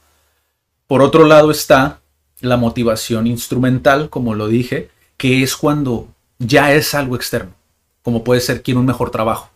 [0.87, 2.01] Por otro lado está
[2.41, 6.09] la motivación instrumental, como lo dije, que es cuando
[6.39, 7.53] ya es algo externo,
[8.09, 9.50] como puede ser quiero un mejor trabajo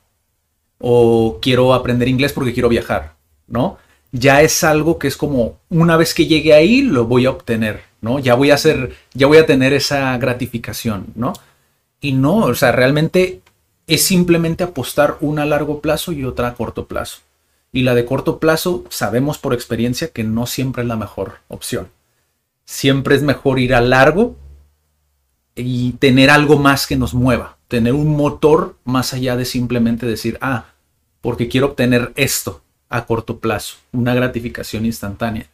[0.78, 3.14] o quiero aprender inglés porque quiero viajar,
[3.46, 3.78] ¿no?
[4.11, 7.80] Ya es algo que es como una vez que llegue ahí lo voy a obtener,
[8.03, 8.18] ¿no?
[8.18, 11.32] Ya voy a hacer, ya voy a tener esa gratificación, ¿no?
[12.03, 13.40] Y no, o sea, realmente
[13.86, 17.20] es simplemente apostar una a largo plazo y otra a corto plazo.
[17.72, 21.88] Y la de corto plazo sabemos por experiencia que no siempre es la mejor opción.
[22.66, 24.36] Siempre es mejor ir a largo
[25.55, 30.37] y tener algo más que nos mueva, tener un motor más allá de simplemente decir,
[30.43, 30.66] ah,
[31.23, 32.61] porque quiero obtener esto
[32.91, 35.47] a corto plazo, una gratificación instantánea.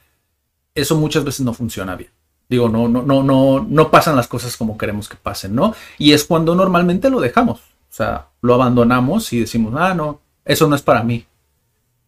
[0.74, 2.10] Eso muchas veces no funciona bien.
[2.48, 5.76] Digo, no, no, no, no, no pasan las cosas como queremos que pasen, ¿no?
[5.96, 7.60] Y es cuando normalmente lo dejamos.
[7.60, 11.24] O sea, lo abandonamos y decimos, ah, no, eso no es para mí.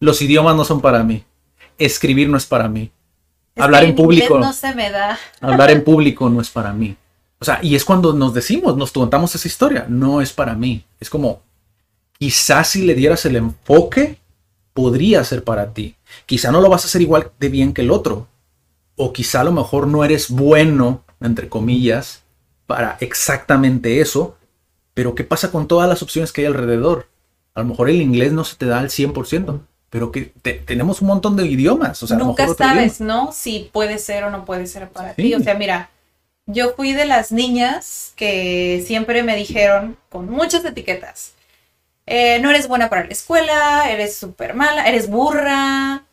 [0.00, 1.22] Los idiomas no son para mí.
[1.78, 2.90] Escribir no es para mí.
[3.54, 4.40] Es Hablar en público.
[4.40, 5.16] no se me da.
[5.40, 6.96] Hablar en público no es para mí.
[7.40, 10.84] O sea, y es cuando nos decimos, nos contamos esa historia, no es para mí.
[11.00, 11.40] Es como,
[12.18, 14.18] quizás si le dieras el enfoque,
[14.74, 15.96] podría ser para ti.
[16.26, 18.26] Quizá no lo vas a hacer igual de bien que el otro.
[18.96, 22.22] O quizá a lo mejor no eres bueno, entre comillas,
[22.66, 24.36] para exactamente eso.
[24.92, 27.08] Pero ¿qué pasa con todas las opciones que hay alrededor?
[27.54, 31.00] A lo mejor el inglés no se te da al 100%, pero que te- tenemos
[31.00, 32.02] un montón de idiomas.
[32.02, 33.00] O sea, a lo Nunca mejor sabes.
[33.00, 33.32] ¿no?
[33.32, 35.22] Si puede ser o no puede ser para Sí.
[35.22, 35.34] ti.
[35.34, 35.90] O sea, mira,
[36.52, 41.34] yo fui de las niñas que siempre me dijeron con muchas etiquetas.
[42.06, 46.04] eh, no eres buena para la escuela, eres súper mala, eres burra,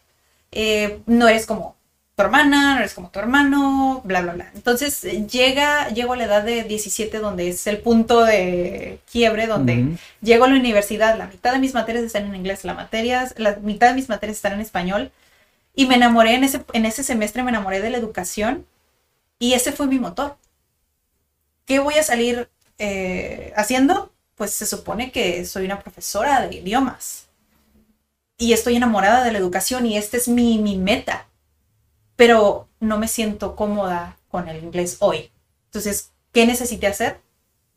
[0.52, 1.76] eh, no eres como
[2.16, 4.52] tu hermana, no eres como tu hermano, bla, bla, bla.
[4.56, 9.88] Entonces llega, llego a la edad de 17 donde es el punto de quiebre, donde.
[10.22, 13.58] Llego a la universidad, la mitad de mis materias están en inglés, la, materias, la
[13.58, 15.12] mitad de mis materias están en español.
[15.76, 18.66] Y me enamoré en ese, en ese semestre, me enamoré de la educación.
[19.40, 20.38] Y ese fue mi motor.
[21.66, 24.14] ¿Qué voy a salir eh, haciendo?
[24.36, 27.28] Pues se supone que soy una profesora de idiomas.
[28.38, 31.28] Y estoy enamorada de la educación y esta es mi, mi meta.
[32.16, 35.32] Pero no me siento cómoda con el inglés hoy.
[35.66, 37.22] Entonces, ¿qué necesité hacer?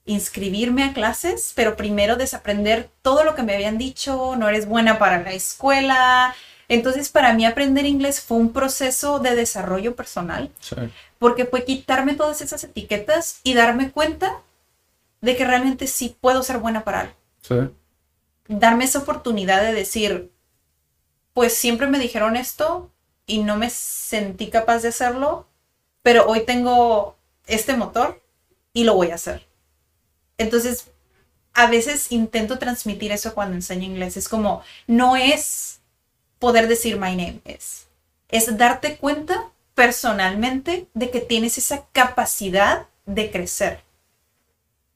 [0.06, 4.98] inscribirme a clases, pero primero desaprender todo lo que me habían dicho, no eres buena
[4.98, 6.34] para la escuela.
[6.70, 10.76] Entonces, para mí aprender inglés fue un proceso de desarrollo personal, Sí.
[11.18, 14.40] porque fue quitarme todas esas etiquetas y darme cuenta
[15.20, 17.14] de que realmente sí puedo ser buena para algo.
[17.42, 17.56] Sí.
[18.46, 20.30] Darme esa oportunidad de decir,
[21.34, 22.88] pues siempre me dijeron esto
[23.26, 25.48] y no me sentí capaz de hacerlo,
[26.02, 27.16] pero hoy tengo
[27.48, 28.22] este motor
[28.72, 29.44] y lo voy a hacer.
[30.38, 30.86] Entonces,
[31.52, 34.16] a veces intento transmitir eso cuando enseño inglés.
[34.16, 35.79] Es como, no es
[36.40, 37.86] poder decir my name is.
[38.28, 43.80] Es darte cuenta personalmente de que tienes esa capacidad de crecer.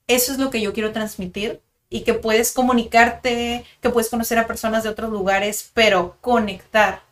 [0.09, 4.47] Eso es lo que yo quiero transmitir y que puedes comunicarte, que puedes conocer a
[4.47, 7.03] personas de otros lugares, pero conectar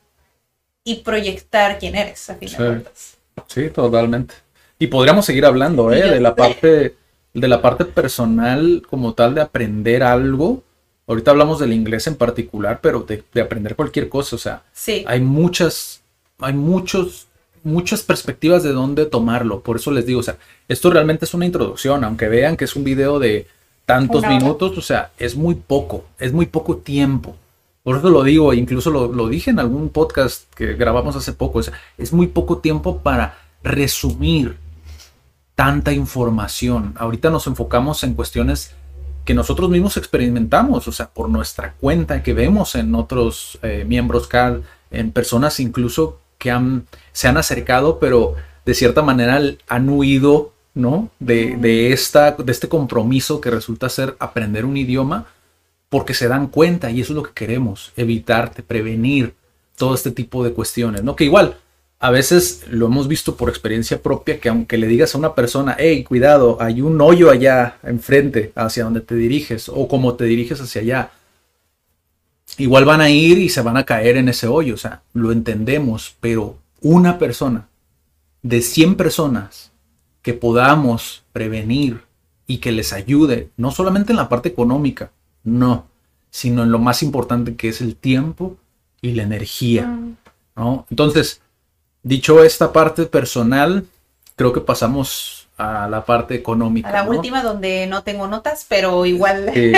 [0.85, 2.57] y proyectar quién eres, a fin de Sí.
[2.57, 3.17] cuentas.
[3.47, 4.35] Sí, totalmente.
[4.79, 6.03] Y podríamos seguir hablando, ¿eh?
[6.11, 6.97] De la parte,
[7.33, 10.63] de la parte personal como tal de aprender algo.
[11.07, 14.37] Ahorita hablamos del inglés en particular, pero de, de aprender cualquier cosa.
[14.37, 16.03] O sea, Sí, hay muchas,
[16.39, 17.27] hay muchos,
[17.65, 19.61] muchas perspectivas de dónde tomarlo.
[19.61, 20.37] Por eso les digo, o sea,
[20.69, 23.47] esto realmente es una introducción, aunque vean que es un video de
[23.85, 27.37] tantos minutos, o sea, es muy poco, es muy poco tiempo.
[27.83, 31.59] Por eso lo digo, incluso lo, lo dije en algún podcast que grabamos hace poco,
[31.59, 34.57] o sea, es muy poco tiempo para resumir
[35.57, 36.95] tanta información.
[36.97, 38.73] Ahorita nos enfocamos en cuestiones
[39.25, 44.27] que nosotros mismos experimentamos, o sea, por nuestra cuenta, que vemos en otros eh, miembros
[44.27, 44.61] CAD,
[44.91, 48.35] en personas incluso que han, se han acercado, pero
[48.67, 51.11] de cierta manera han huido, ¿no?
[51.21, 55.27] De, de, esta, de este compromiso que resulta ser aprender un idioma,
[55.89, 59.35] porque se dan cuenta, y eso es lo que queremos, evitarte, prevenir
[59.77, 61.17] todo este tipo de cuestiones, ¿no?
[61.17, 61.57] Que igual,
[62.03, 65.77] a veces lo hemos visto por experiencia propia que aunque le digas a una persona,
[65.79, 70.61] hey, cuidado, hay un hoyo allá enfrente hacia donde te diriges o como te diriges
[70.61, 71.11] hacia allá,
[72.59, 75.31] igual van a ir y se van a caer en ese hoyo, o sea, lo
[75.31, 77.69] entendemos, pero una persona
[78.43, 79.71] de 100 personas
[80.23, 82.01] que podamos prevenir
[82.49, 85.13] y que les ayude, no solamente en la parte económica,
[85.45, 85.87] no,
[86.31, 88.57] sino en lo más importante que es el tiempo
[89.01, 90.17] y la energía, Mm.
[90.57, 90.87] ¿no?
[90.91, 91.41] Entonces,
[92.03, 93.87] Dicho esta parte personal,
[94.37, 96.89] creo que pasamos a la parte económica.
[96.89, 97.11] A la ¿no?
[97.11, 99.53] última donde no tengo notas, pero igual.
[99.55, 99.73] Eh,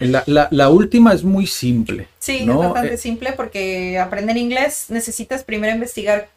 [0.00, 2.08] la, la- la última es muy simple.
[2.20, 2.54] Sí, ¿no?
[2.54, 6.28] es bastante Eh, simple porque aprender inglés necesitas primero investigar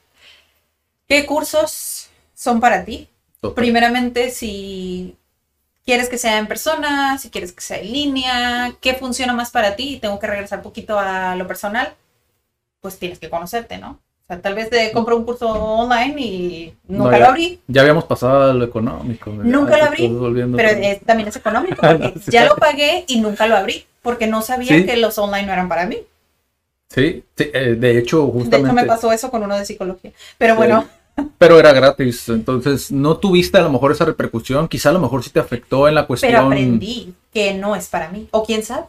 [1.08, 3.10] qué cursos son para ti.
[3.42, 3.56] total.
[3.56, 5.18] Primeramente, si
[5.86, 9.76] quieres que sea en persona, si quieres que sea en línea, qué funciona más para
[9.76, 9.96] ti.
[9.96, 11.96] Y tengo que regresar un poquito a lo personal,
[12.82, 14.00] pues tienes que conocerte, ¿no?
[14.30, 17.62] O sea, tal vez te compro un curso online y No, nunca ya- lo abrí,
[17.68, 19.30] Ya habíamos pasado a lo económico.
[19.32, 20.14] Nunca lo abrí,
[20.54, 22.32] pero es- también es económico porque Sí.
[22.32, 24.86] ya lo pagué y nunca lo abrí porque no sabía Sí.
[24.86, 26.00] que los online no eran para mí.
[26.90, 28.68] Sí, sí, eh, de hecho, De justamente.
[28.68, 30.12] hecho, me pasó eso con uno de psicología.
[30.38, 30.86] Pero bueno,
[31.40, 35.24] Pero era gratis, entonces no tuviste a lo mejor esa repercusión, quizá a lo mejor
[35.24, 36.32] sí te afectó en la cuestión.
[36.32, 38.28] pero aprendí que no es para mí.
[38.32, 38.86] O quién sabe.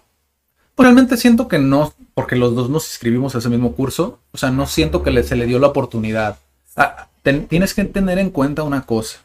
[0.78, 4.50] Realmente siento que no, porque los dos nos inscribimos a ese mismo curso, o sea,
[4.50, 6.38] no siento que le- se le dio la oportunidad.
[6.76, 9.18] Ah, ten- tienes que tener en cuenta una cosa.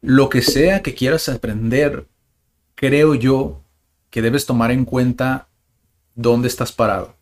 [0.00, 2.06] Lo que sea que quieras aprender,
[2.74, 3.60] creo yo
[4.10, 5.48] que debes tomar en cuenta
[6.14, 7.14] dónde estás parado.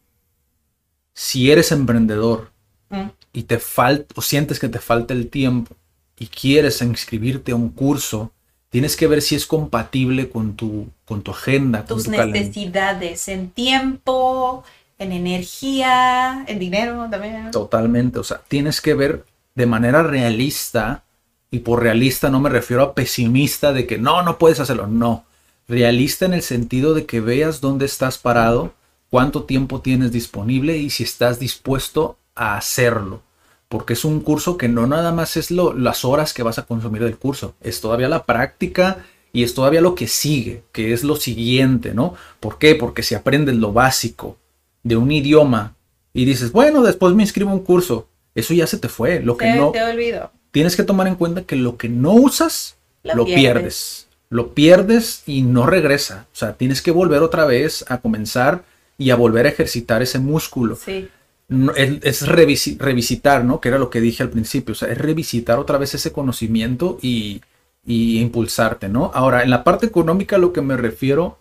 [1.15, 2.51] Si eres emprendedor
[2.89, 3.09] Mm.
[3.33, 5.75] y te falta o sientes que te falta el tiempo
[6.19, 8.33] y quieres inscribirte a un curso,
[8.71, 12.49] tienes que ver si es compatible con tu, con tu agenda, con Tus tu calendario.
[12.49, 14.65] necesidades en tiempo,
[14.99, 17.51] en energía, en dinero también.
[17.51, 21.05] Totalmente, o sea, tienes que ver de manera realista,
[21.51, 25.25] y por realista no me refiero a pesimista de que no, no puedes hacerlo, no.
[25.69, 28.75] Realista en el sentido de que veas dónde estás parado,
[29.11, 33.23] cuánto tiempo tienes disponible y si estás dispuesto a hacerlo.
[33.69, 36.67] Porque es un curso que no nada más es lo, las horas que vas a
[36.67, 38.99] consumir del curso, es todavía la práctica
[39.33, 42.15] y es todavía lo que sigue, que es lo siguiente, ¿no?
[42.41, 42.75] ¿Por qué?
[42.77, 44.37] Porque si aprendes lo básico
[44.83, 45.75] de un idioma
[46.13, 49.21] y dices, bueno, después me inscribo a un curso, eso ya se te fue.
[49.21, 50.31] Lo que no te olvido.
[50.53, 53.43] tienes que tomar en cuenta que lo que no usas Lo lo, pierdes.
[53.45, 54.07] pierdes.
[54.29, 56.27] Lo pierdes y no regresa.
[56.33, 58.65] O sea, tienes que volver otra vez a comenzar
[58.97, 60.77] y a volver a ejercitar ese músculo.
[60.77, 61.09] Sí.
[61.49, 63.61] Es es revisi- revisitar, ¿no?
[63.61, 64.73] Que era lo que dije al principio.
[64.73, 67.41] O sea, es revisitar otra vez ese conocimiento y,
[67.85, 69.11] y impulsarte, ¿no?
[69.15, 71.39] Ahora, en la parte económica, lo que me refiero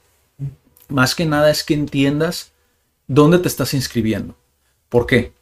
[0.89, 2.51] más que nada es que entiendas
[3.07, 4.35] dónde te estás inscribiendo.
[4.89, 5.33] ¿Por qué?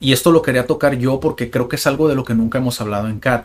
[0.00, 2.58] Y esto lo quería tocar yo porque creo que es algo de lo que nunca
[2.58, 3.44] hemos hablado en CAD,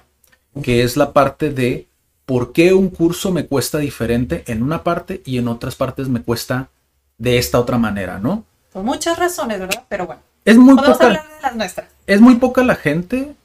[0.64, 1.88] que es la parte de
[2.26, 6.22] por qué un curso me cuesta diferente en una parte y en otras partes me
[6.24, 6.70] cuesta
[7.18, 8.46] de esta otra manera, ¿no?
[8.74, 9.86] Por muchas razones, ¿verdad?
[9.88, 11.88] Pero bueno, Es muy podemos poca, hablar de las nuestras.
[12.08, 13.36] es muy poca la gente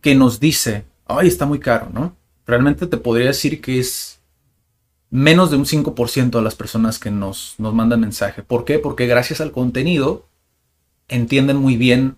[0.00, 2.14] que nos dice, ay, está muy caro, ¿no?
[2.46, 4.20] Realmente te podría decir que es
[5.10, 8.42] menos de un 5% de las personas que nos, nos mandan mensaje.
[8.42, 8.78] ¿Por qué?
[8.78, 10.26] Porque gracias al contenido
[11.08, 12.16] entienden muy bien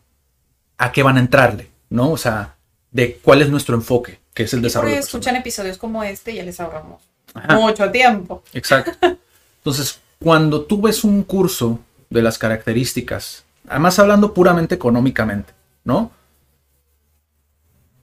[0.79, 2.11] a qué van a entrarle, ¿no?
[2.11, 2.57] O sea,
[2.91, 4.95] de cuál es nuestro enfoque, que es el Y desarrollo.
[4.97, 7.03] escuchan episodios como este, ya les ahorramos
[7.35, 7.55] Ajá.
[7.57, 8.43] mucho tiempo.
[8.53, 8.93] Exacto.
[9.59, 11.79] Entonces, cuando tú ves un curso
[12.11, 15.53] de las características, además hablando puramente económicamente,
[15.85, 16.11] ¿no?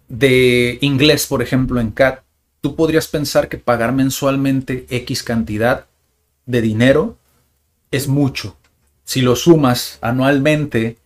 [0.07, 2.23] De inglés, por ejemplo, en CAT,
[2.61, 5.85] tú podrías pensar que pagar mensualmente X cantidad
[6.45, 7.17] de dinero
[7.91, 8.55] es mucho.
[9.03, 10.97] Si lo sumas anualmente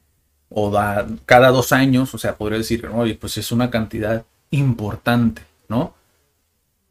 [0.49, 5.41] o da, cada dos años, o sea, podría decir, oye, pues es una cantidad importante,
[5.67, 5.93] ¿no?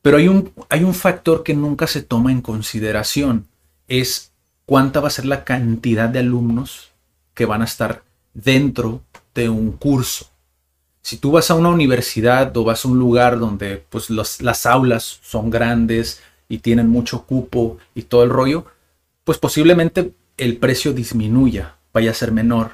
[0.02, 3.46] Pero hay un, hay un factor que nunca se toma en consideración,
[3.88, 4.32] es
[4.64, 6.85] cuánta va a ser la cantidad de alumnos
[7.36, 8.02] que van a estar
[8.34, 10.26] dentro de un curso.
[11.02, 15.20] Si tú vas a una universidad o vas a un lugar donde pues las aulas
[15.22, 18.66] son grandes y tienen mucho cupo y todo el rollo,
[19.22, 22.72] pues posiblemente el precio disminuya, vaya a ser menor.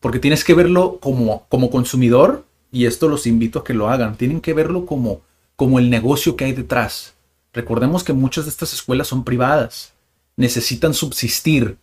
[0.00, 4.16] Porque tienes que verlo como, como consumidor, y esto los invito a que lo hagan,
[4.16, 5.22] tienen que verlo como,
[5.56, 7.14] como el negocio que hay detrás.
[7.52, 9.94] Recordemos que muchas de estas escuelas son privadas,
[10.36, 11.78] necesitan subsistir.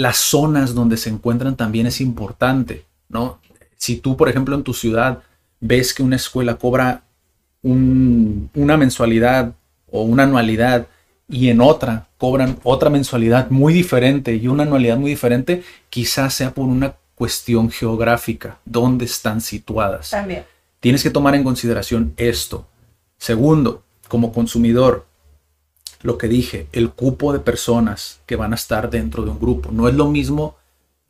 [0.00, 3.38] Las zonas donde se encuentran también es importante, ¿no?
[3.76, 5.18] Si tú, por ejemplo, en tu ciudad
[5.60, 7.02] ves que una escuela cobra
[7.62, 9.52] una mensualidad
[9.90, 10.86] o una anualidad
[11.28, 16.52] y en otra cobran otra mensualidad muy diferente y una anualidad muy diferente, quizás sea
[16.54, 20.10] por una cuestión geográfica, dónde están situadas.
[20.10, 20.44] También.
[20.80, 22.66] Tienes que tomar en consideración esto.
[23.18, 25.06] Segundo, como consumidor,
[26.02, 29.70] lo que dije, el cupo de personas que van a estar dentro de un grupo.
[29.72, 30.56] No es lo mismo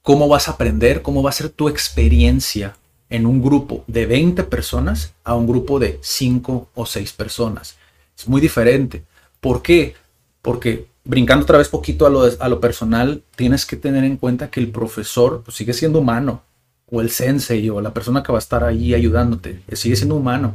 [0.03, 2.77] cómo vas a aprender, cómo va a ser tu experiencia
[3.09, 7.77] en un grupo de 20 personas a un grupo de 5 o 6 personas.
[8.17, 9.05] Es muy diferente.
[9.41, 9.95] ¿Por qué?
[10.43, 14.71] Porque brincando otra vez poquito a lo, personal, tienes que tener en cuenta que el
[14.71, 16.43] profesor pues, sigue siendo humano,
[16.91, 20.55] o el sensei, o la persona que va a estar ahí ayudándote, sigue siendo humano.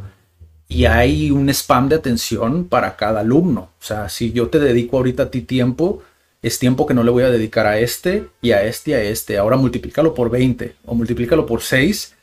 [0.67, 3.69] Y hay un spam de atención para cada alumno.
[3.79, 6.01] O sea, si yo te dedico ahorita a ti tiempo,
[6.41, 9.01] es tiempo que no le voy a dedicar a este y a este y a
[9.01, 9.37] este.
[9.37, 12.13] Ahora multiplícalo por 20 o multiplícalo por 6,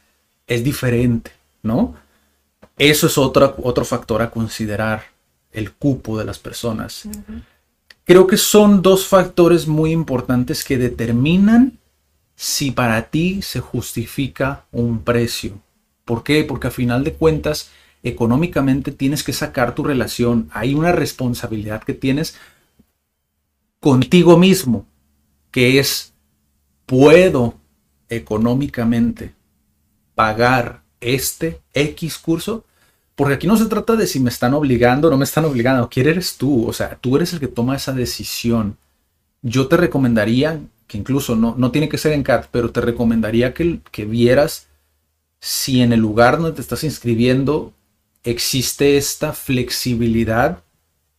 [0.47, 1.31] es diferente,
[1.63, 1.95] ¿no?
[2.79, 5.05] Eso es otro, otro factor a considerar,
[5.53, 7.09] el cupo de las personas.
[8.05, 11.79] Creo que son dos factores muy importantes que determinan
[12.35, 15.61] si para ti se justifica un precio.
[16.05, 16.43] ¿Por qué?
[16.45, 17.71] Porque a final de cuentas,
[18.03, 20.49] económicamente tienes que sacar tu relación.
[20.53, 22.37] Hay una responsabilidad que tienes
[23.81, 24.87] contigo mismo,
[25.51, 26.13] que es,
[26.87, 27.55] puedo
[28.09, 29.35] económicamente
[30.15, 32.65] pagar este X curso
[33.15, 35.89] porque aquí no se trata de si me están obligando o no me están obligando.
[35.89, 36.67] ¿Quién eres tú?
[36.67, 38.79] O sea, tú eres el que toma esa decisión.
[39.43, 43.53] Yo te recomendaría, que incluso no, no tiene que ser en CAT, pero te recomendaría
[43.53, 44.69] que, que vieras
[45.41, 47.73] si en el lugar donde te estás inscribiendo
[48.25, 50.63] existe esta flexibilidad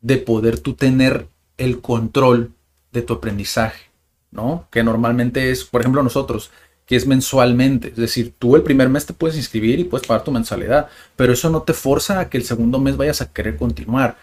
[0.01, 1.28] de poder tú tener
[1.58, 2.51] el control
[2.91, 3.89] de tu aprendizaje,
[4.32, 4.68] ¿no?
[4.72, 6.51] Que normalmente es, por ejemplo, nosotros,
[6.86, 7.89] que es mensualmente.
[7.89, 11.34] Es decir, tú el primer mes te puedes inscribir y puedes pagar tu mensualidad, pero
[11.34, 14.18] eso no te forza a que el segundo mes vayas a querer continuar.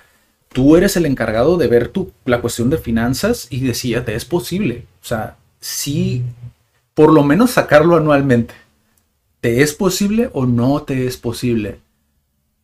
[0.52, 4.86] Tú eres el encargado de ver tu, la cuestión de finanzas y decíate, es posible.
[5.02, 6.22] O sea, sí,
[6.94, 8.54] por lo menos sacarlo anualmente.
[9.40, 11.78] ¿Te es posible o no te es posible?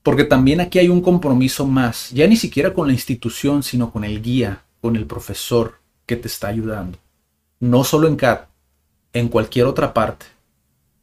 [0.07, 4.05] Porque también aquí hay un compromiso más, ya ni siquiera con la institución, sino con
[4.05, 6.97] el guía, con el profesor que te está ayudando.
[7.59, 8.47] No solo en CAT,
[9.13, 10.27] en cualquier otra parte.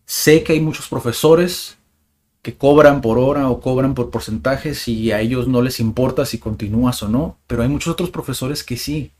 [0.06, 1.78] Sé que hay muchos profesores
[2.42, 6.38] que cobran por hora o cobran por porcentajes y a ellos no les importa si
[6.38, 9.12] continúas o no, pero hay muchos otros profesores que sí.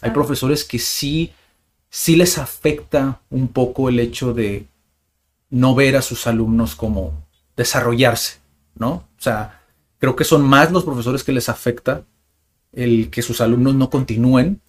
[0.00, 1.30] Hay profesores que sí,
[1.90, 4.66] sí les afecta un poco el hecho de
[5.48, 7.12] no ver a sus alumnos como
[7.56, 8.38] desarrollarse,
[8.78, 8.90] ¿no?
[8.90, 9.60] O sea,
[9.98, 12.02] creo que son más los profesores que les afecta
[12.72, 14.60] el que sus alumnos no continúen,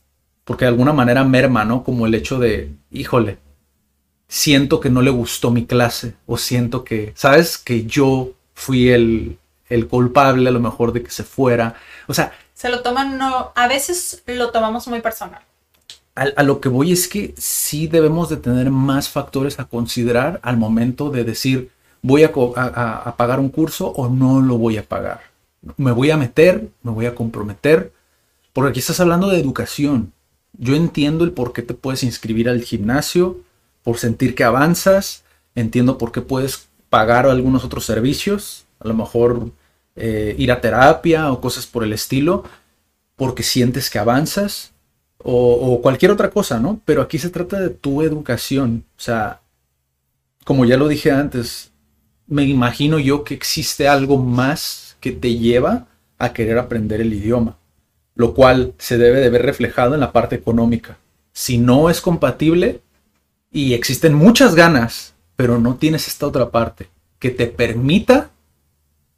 [0.46, 1.84] porque de alguna manera merma, ¿no?
[1.84, 3.38] Como el hecho de, híjole,
[4.28, 7.58] siento que no le gustó mi clase o siento que, ¿sabes?
[7.58, 9.38] Que yo fui el,
[9.70, 11.76] el culpable a lo mejor de que se fuera.
[12.08, 12.34] O sea...
[12.54, 15.42] Se lo toman, no, a veces lo tomamos muy personal.
[16.16, 20.58] A, lo que voy es que sí debemos de tener más factores a considerar al
[20.58, 21.72] momento de decir,
[22.02, 22.32] voy a,
[23.18, 25.22] pagar un curso o no lo voy a pagar.
[25.78, 27.92] Me voy a meter, me voy a comprometer,
[28.54, 30.14] porque aquí estás hablando de educación.
[30.58, 33.40] Yo entiendo el por qué te puedes inscribir al gimnasio,
[33.84, 35.24] por sentir que avanzas,
[35.56, 39.52] entiendo por qué puedes pagar algunos otros servicios, a lo mejor
[39.96, 42.44] eh, ir a terapia o cosas por el estilo,
[43.16, 44.72] porque sientes que avanzas,
[45.22, 46.80] o, o, cualquier otra cosa, ¿no?
[46.86, 49.42] Pero aquí se trata de tu educación, o sea,
[50.46, 51.72] como ya lo dije antes,
[52.30, 57.58] me imagino yo que existe algo más que te lleva a querer aprender el idioma,
[58.16, 60.98] lo cual se debe de ver reflejado en la parte económica.
[61.34, 62.82] Si no es compatible,
[63.52, 68.32] y existen muchas ganas, pero no tienes esta otra parte que te permita,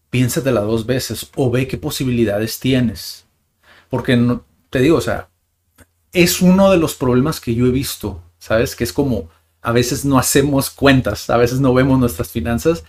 [0.09, 3.25] piénsatela dos veces o ve qué posibilidades tienes.
[3.89, 4.17] Porque
[4.69, 5.29] te digo, o sea,
[6.13, 8.75] es uno de los problemas que yo he visto, ¿sabes?
[8.75, 9.29] Que es como
[9.61, 12.83] a veces no hacemos cuentas, a veces no vemos nuestras finanzas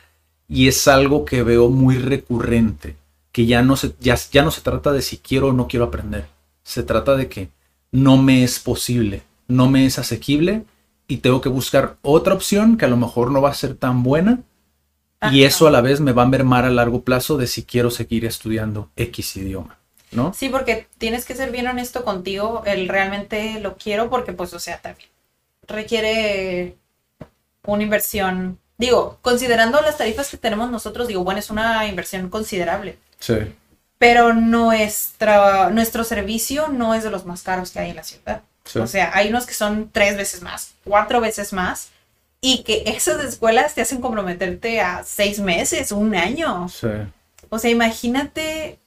[0.53, 2.96] y es algo que veo muy recurrente,
[3.32, 5.86] que ya no se, ya, ya no se trata de si quiero o no quiero
[5.86, 6.26] aprender,
[6.62, 7.48] se trata de que
[7.90, 10.64] no me es posible, no me es asequible
[11.09, 14.03] y tengo que buscar otra opción que a lo mejor no va a ser tan
[14.03, 14.42] buena
[15.30, 17.90] y eso a la vez me va a mermar a largo plazo de si quiero
[17.90, 19.78] seguir estudiando X idioma.
[20.11, 20.34] ¿No?
[20.34, 24.59] Sí, porque tienes que ser bien honesto contigo, el realmente lo quiero porque pues, o
[24.59, 25.09] sea, también
[25.66, 26.76] requiere
[27.64, 28.59] una inversión.
[28.83, 32.99] Digo, considerando las tarifas que tenemos nosotros, digo, bueno, es una inversión considerable.
[33.20, 33.37] Sí.
[33.99, 38.43] Pero nuestra, nuestro servicio no es de los más caros que hay en la ciudad.
[38.64, 38.80] Sí.
[38.80, 41.91] O sea, hay unos que son tres veces más, cuatro veces más,
[42.41, 46.68] y que esas escuelas te hacen comprometerte a seis meses, un año.
[46.68, 46.89] Sí.
[47.51, 48.80] O sea, imagínate.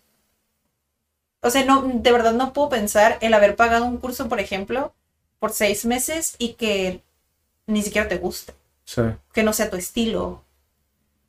[1.42, 4.94] O sea, no, de verdad no puedo pensar el haber pagado un curso, por ejemplo,
[5.40, 7.02] por seis meses y que
[7.66, 8.54] ni siquiera te guste,
[8.86, 9.02] Sí.
[9.34, 10.44] que no sea tu estilo.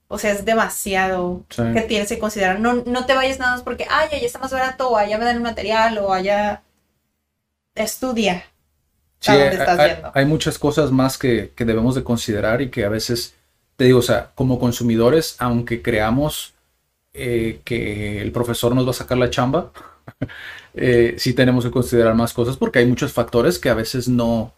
[0.09, 1.63] O sea, es demasiado Sí.
[1.75, 2.61] que tienes que considerar.
[2.61, 5.25] No, no te vayas nada más porque, ay, allá está más barato, o allá me
[5.25, 6.63] dan el material, o allá
[7.75, 8.45] estudia.
[9.21, 12.85] Sí, hay- estás hay, hay muchas cosas más que, que debemos de considerar y que
[12.85, 13.35] a veces,
[13.77, 16.53] te digo, o sea, como consumidores, aunque creamos
[17.19, 19.73] eh, que el profesor nos va a sacar la chamba,
[20.75, 24.53] eh, sí tenemos que considerar más cosas porque hay muchos factores que a veces no,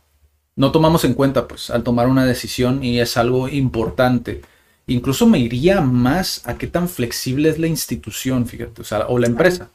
[0.58, 4.42] no tomamos en cuenta, pues, al tomar una decisión y es algo importante.
[4.88, 9.20] Incluso me iría más a qué tan flexible es la institución, fíjate, o sea, o
[9.20, 9.70] la empresa.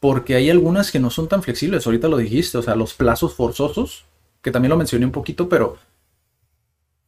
[0.00, 3.34] Porque hay algunas que no son tan flexibles, ahorita lo dijiste, o sea, los plazos
[3.34, 4.06] forzosos,
[4.42, 5.78] que también lo mencioné un poquito, pero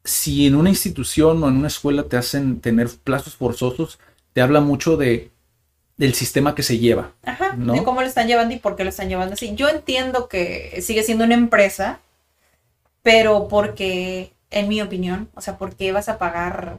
[0.05, 3.99] si en una institución o en una escuela te hacen tener plazos forzosos,
[4.35, 5.33] te habla mucho de
[5.97, 7.13] del sistema que se lleva.
[7.25, 7.75] Ajá, ¿no?
[7.75, 9.55] de cómo lo están llevando y por qué lo están llevando así.
[9.57, 12.01] Yo entiendo que sigue siendo una empresa,
[13.03, 16.79] pero porque, en mi opinión, o sea, ¿por qué vas a pagar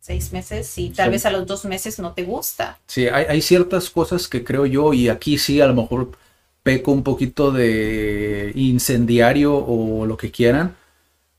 [0.00, 1.12] seis meses si tal Sí.
[1.12, 2.78] vez a los dos meses no te gusta?
[2.86, 6.10] Sí, hay, hay ciertas cosas que creo yo, y aquí sí a lo mejor
[6.62, 10.76] peco un poquito de incendiario o lo que quieran,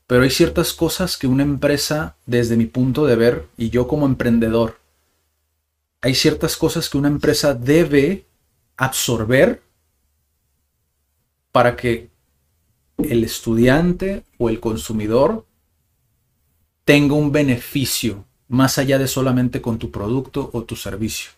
[0.06, 4.06] pero hay ciertas cosas que una empresa, desde mi punto de ver, y yo como
[4.06, 4.78] emprendedor,
[6.02, 8.26] hay ciertas cosas que una empresa debe
[8.76, 9.62] absorber
[11.52, 12.10] para que
[13.10, 15.46] el estudiante o el consumidor
[16.84, 21.30] tenga un beneficio más allá de solamente con tu producto o tu servicio.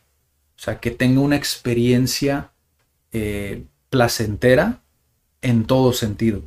[0.56, 2.50] O sea, que tenga una experiencia
[3.12, 4.80] eh, placentera
[5.42, 6.38] en todo sentido.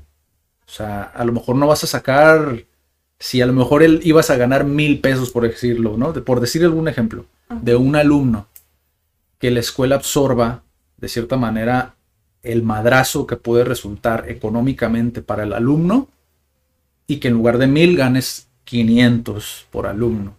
[0.67, 2.65] O sea, a lo mejor no vas a sacar,
[3.19, 6.11] si a lo mejor él ibas a ganar mil pesos, por decirlo, ¿no?
[6.13, 7.25] De- por decir algún ejemplo,
[7.61, 8.47] de un alumno
[9.39, 10.63] que la escuela absorba
[10.97, 11.95] de cierta manera
[12.51, 16.09] el madrazo que puede resultar económicamente para el alumno
[17.07, 20.35] y que en lugar de mil ganes 500 por alumno.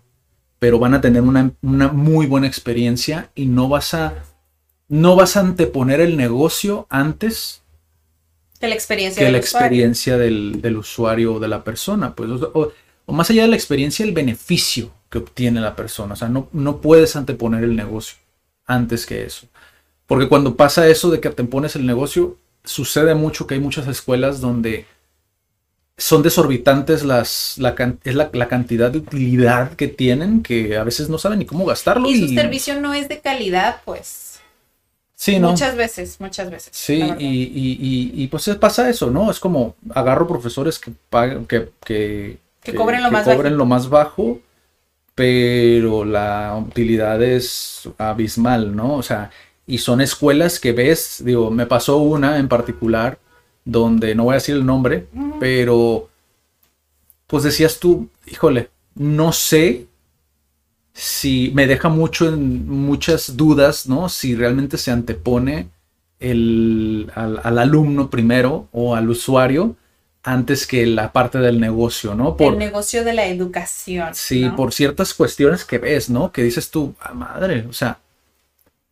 [0.59, 4.15] Pero van a tener una, una muy buena experiencia y no vas a
[4.89, 7.63] no vas a anteponer el negocio antes
[8.61, 9.67] Que la experiencia que del la usuario.
[9.67, 12.15] experiencia del, del usuario o de la persona.
[12.15, 12.73] Pues, o, o-
[13.07, 16.13] o más allá de la experiencia, el beneficio que obtiene la persona.
[16.13, 18.19] O sea, no, no puedes anteponer el negocio
[18.67, 19.47] antes que eso.
[20.09, 24.41] Porque cuando pasa eso de que antepones el negocio, sucede mucho que hay muchas escuelas
[24.41, 24.87] donde
[25.97, 31.19] son desorbitantes las, la, la, la cantidad de utilidad que tienen que a veces no
[31.19, 32.09] saben ni cómo gastarlo.
[32.09, 34.41] Y su servicio no es de calidad, pues.
[35.17, 35.51] Sí, ¿no?
[35.51, 36.71] Muchas veces, muchas veces.
[36.73, 39.31] Sí, y, y, y, y, pues es- pasa eso, ¿no?
[39.31, 43.89] Es como agarro profesores que pagan, que, que, Que cobren lo más cobren lo más
[43.89, 44.41] bajo,
[45.17, 48.95] pero la utilidad es abismal, ¿no?
[48.95, 49.31] O sea,
[49.69, 53.19] y son escuelas que ves, digo, me pasó una en particular
[53.67, 55.07] donde no voy a decir el nombre,
[55.39, 56.09] pero
[57.27, 59.87] pues decías tú, híjole, no sé
[60.95, 64.09] si me deja mucho en muchas dudas, ¿no?
[64.09, 65.69] Si realmente se antepone
[66.19, 69.77] el, al, al alumno primero o al usuario
[70.23, 72.39] antes que la parte del negocio, ¿no?
[72.39, 74.15] Por, el negocio de la educación.
[74.15, 74.57] sí, ¿no?
[74.57, 76.33] por ciertas cuestiones que ves, ¿no?
[76.33, 77.99] Que dices tú, "Ah, madre, o sea,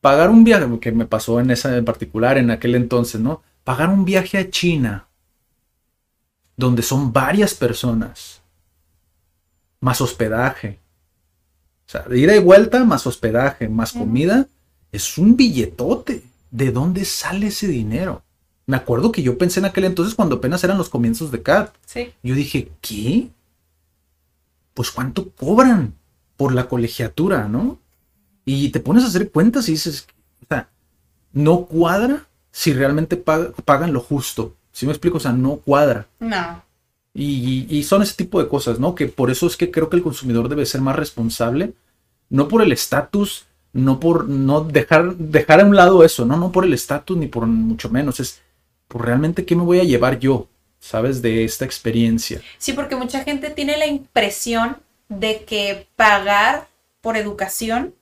[0.07, 3.43] pagar un viaje, que me pasó en esa en particular, en aquel entonces, ¿no?
[3.65, 5.09] Pagar un viaje a China,
[6.57, 8.41] donde son varias personas,
[9.81, 10.79] más hospedaje.
[11.89, 14.47] O sea, de ida y vuelta, más hospedaje, más comida,
[14.93, 16.23] es un billetote.
[16.53, 18.23] ¿De dónde sale ese dinero?
[18.65, 21.75] Me acuerdo que yo pensé en aquel entonces cuando apenas eran los comienzos de CAT.
[21.85, 22.13] Sí.
[22.23, 23.31] Yo dije, ¿qué?
[24.73, 25.95] Pues cuánto cobran
[26.37, 27.81] por la colegiatura, ¿no?
[28.47, 30.07] Y te pones a hacer cuentas y dices,
[30.43, 30.71] o sea,
[31.33, 34.55] no cuadra si realmente pag- pagan lo justo.
[34.73, 35.19] ¿Sí me explico?
[35.19, 36.07] O sea, no cuadra.
[36.21, 36.63] No.
[37.13, 38.95] Y, y son ese tipo de cosas, ¿no?
[38.95, 41.73] Que por eso es que creo que el consumidor debe ser más responsable,
[42.31, 46.53] no por el estatus, no por no dejar, dejar a un lado eso, no, no
[46.53, 48.43] por el estatus ni por mucho menos, es
[48.89, 50.47] por realmente qué me voy a llevar yo,
[50.79, 51.21] ¿sabes?
[51.21, 52.41] De esta experiencia.
[52.59, 54.77] Sí, porque mucha gente tiene la impresión
[55.09, 56.69] de que pagar
[57.01, 57.95] por educación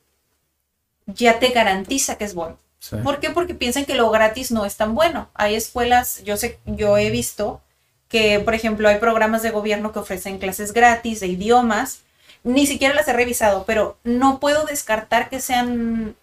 [1.06, 2.58] ya te garantiza que es bueno.
[2.78, 2.96] Sí.
[3.02, 3.30] ¿Por qué?
[3.30, 5.28] Porque piensan que lo gratis no es tan bueno.
[5.34, 7.60] Hay escuelas, yo sé, yo he visto
[8.08, 12.00] que, por ejemplo, hay programas de gobierno que ofrecen clases gratis de idiomas.
[12.42, 16.14] Ni siquiera las he revisado, pero no puedo descartar que sean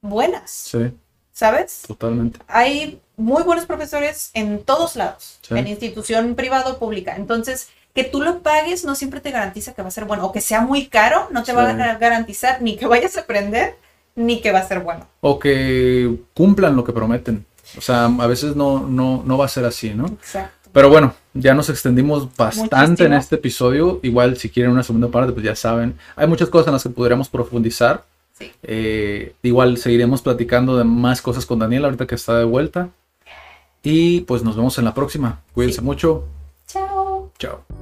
[0.00, 0.92] buenas, Sí,
[1.32, 1.82] ¿sabes?
[1.86, 2.40] totalmente.
[2.48, 5.56] Hay muy buenos profesores en todos lados, Sí.
[5.56, 7.14] en institución privada o pública.
[7.14, 10.26] Entonces, que tú lo pagues no siempre te garantiza que va a ser bueno.
[10.26, 13.76] O que sea muy caro, no te va a garantizar ni que vayas a aprender,
[14.14, 15.06] ni que va a ser bueno.
[15.20, 17.44] O que cumplan lo que prometen.
[17.76, 20.06] O sea, a veces no, no, no va a ser así, ¿no?
[20.06, 20.70] Exacto.
[20.72, 23.06] Pero bueno, ya nos extendimos bastante Muchísimo.
[23.06, 24.00] en este episodio.
[24.02, 25.96] Igual, si quieren una segunda parte, pues ya saben.
[26.16, 28.04] Hay muchas cosas en las que podríamos profundizar.
[28.38, 28.50] Sí.
[28.62, 32.88] Eh, igual seguiremos platicando de más cosas con Daniel ahorita que está de vuelta.
[33.82, 35.40] Y pues nos vemos en la próxima.
[35.52, 35.84] Cuídense Sí.
[35.84, 36.24] mucho.
[36.66, 37.30] Chao.
[37.38, 37.81] Chao.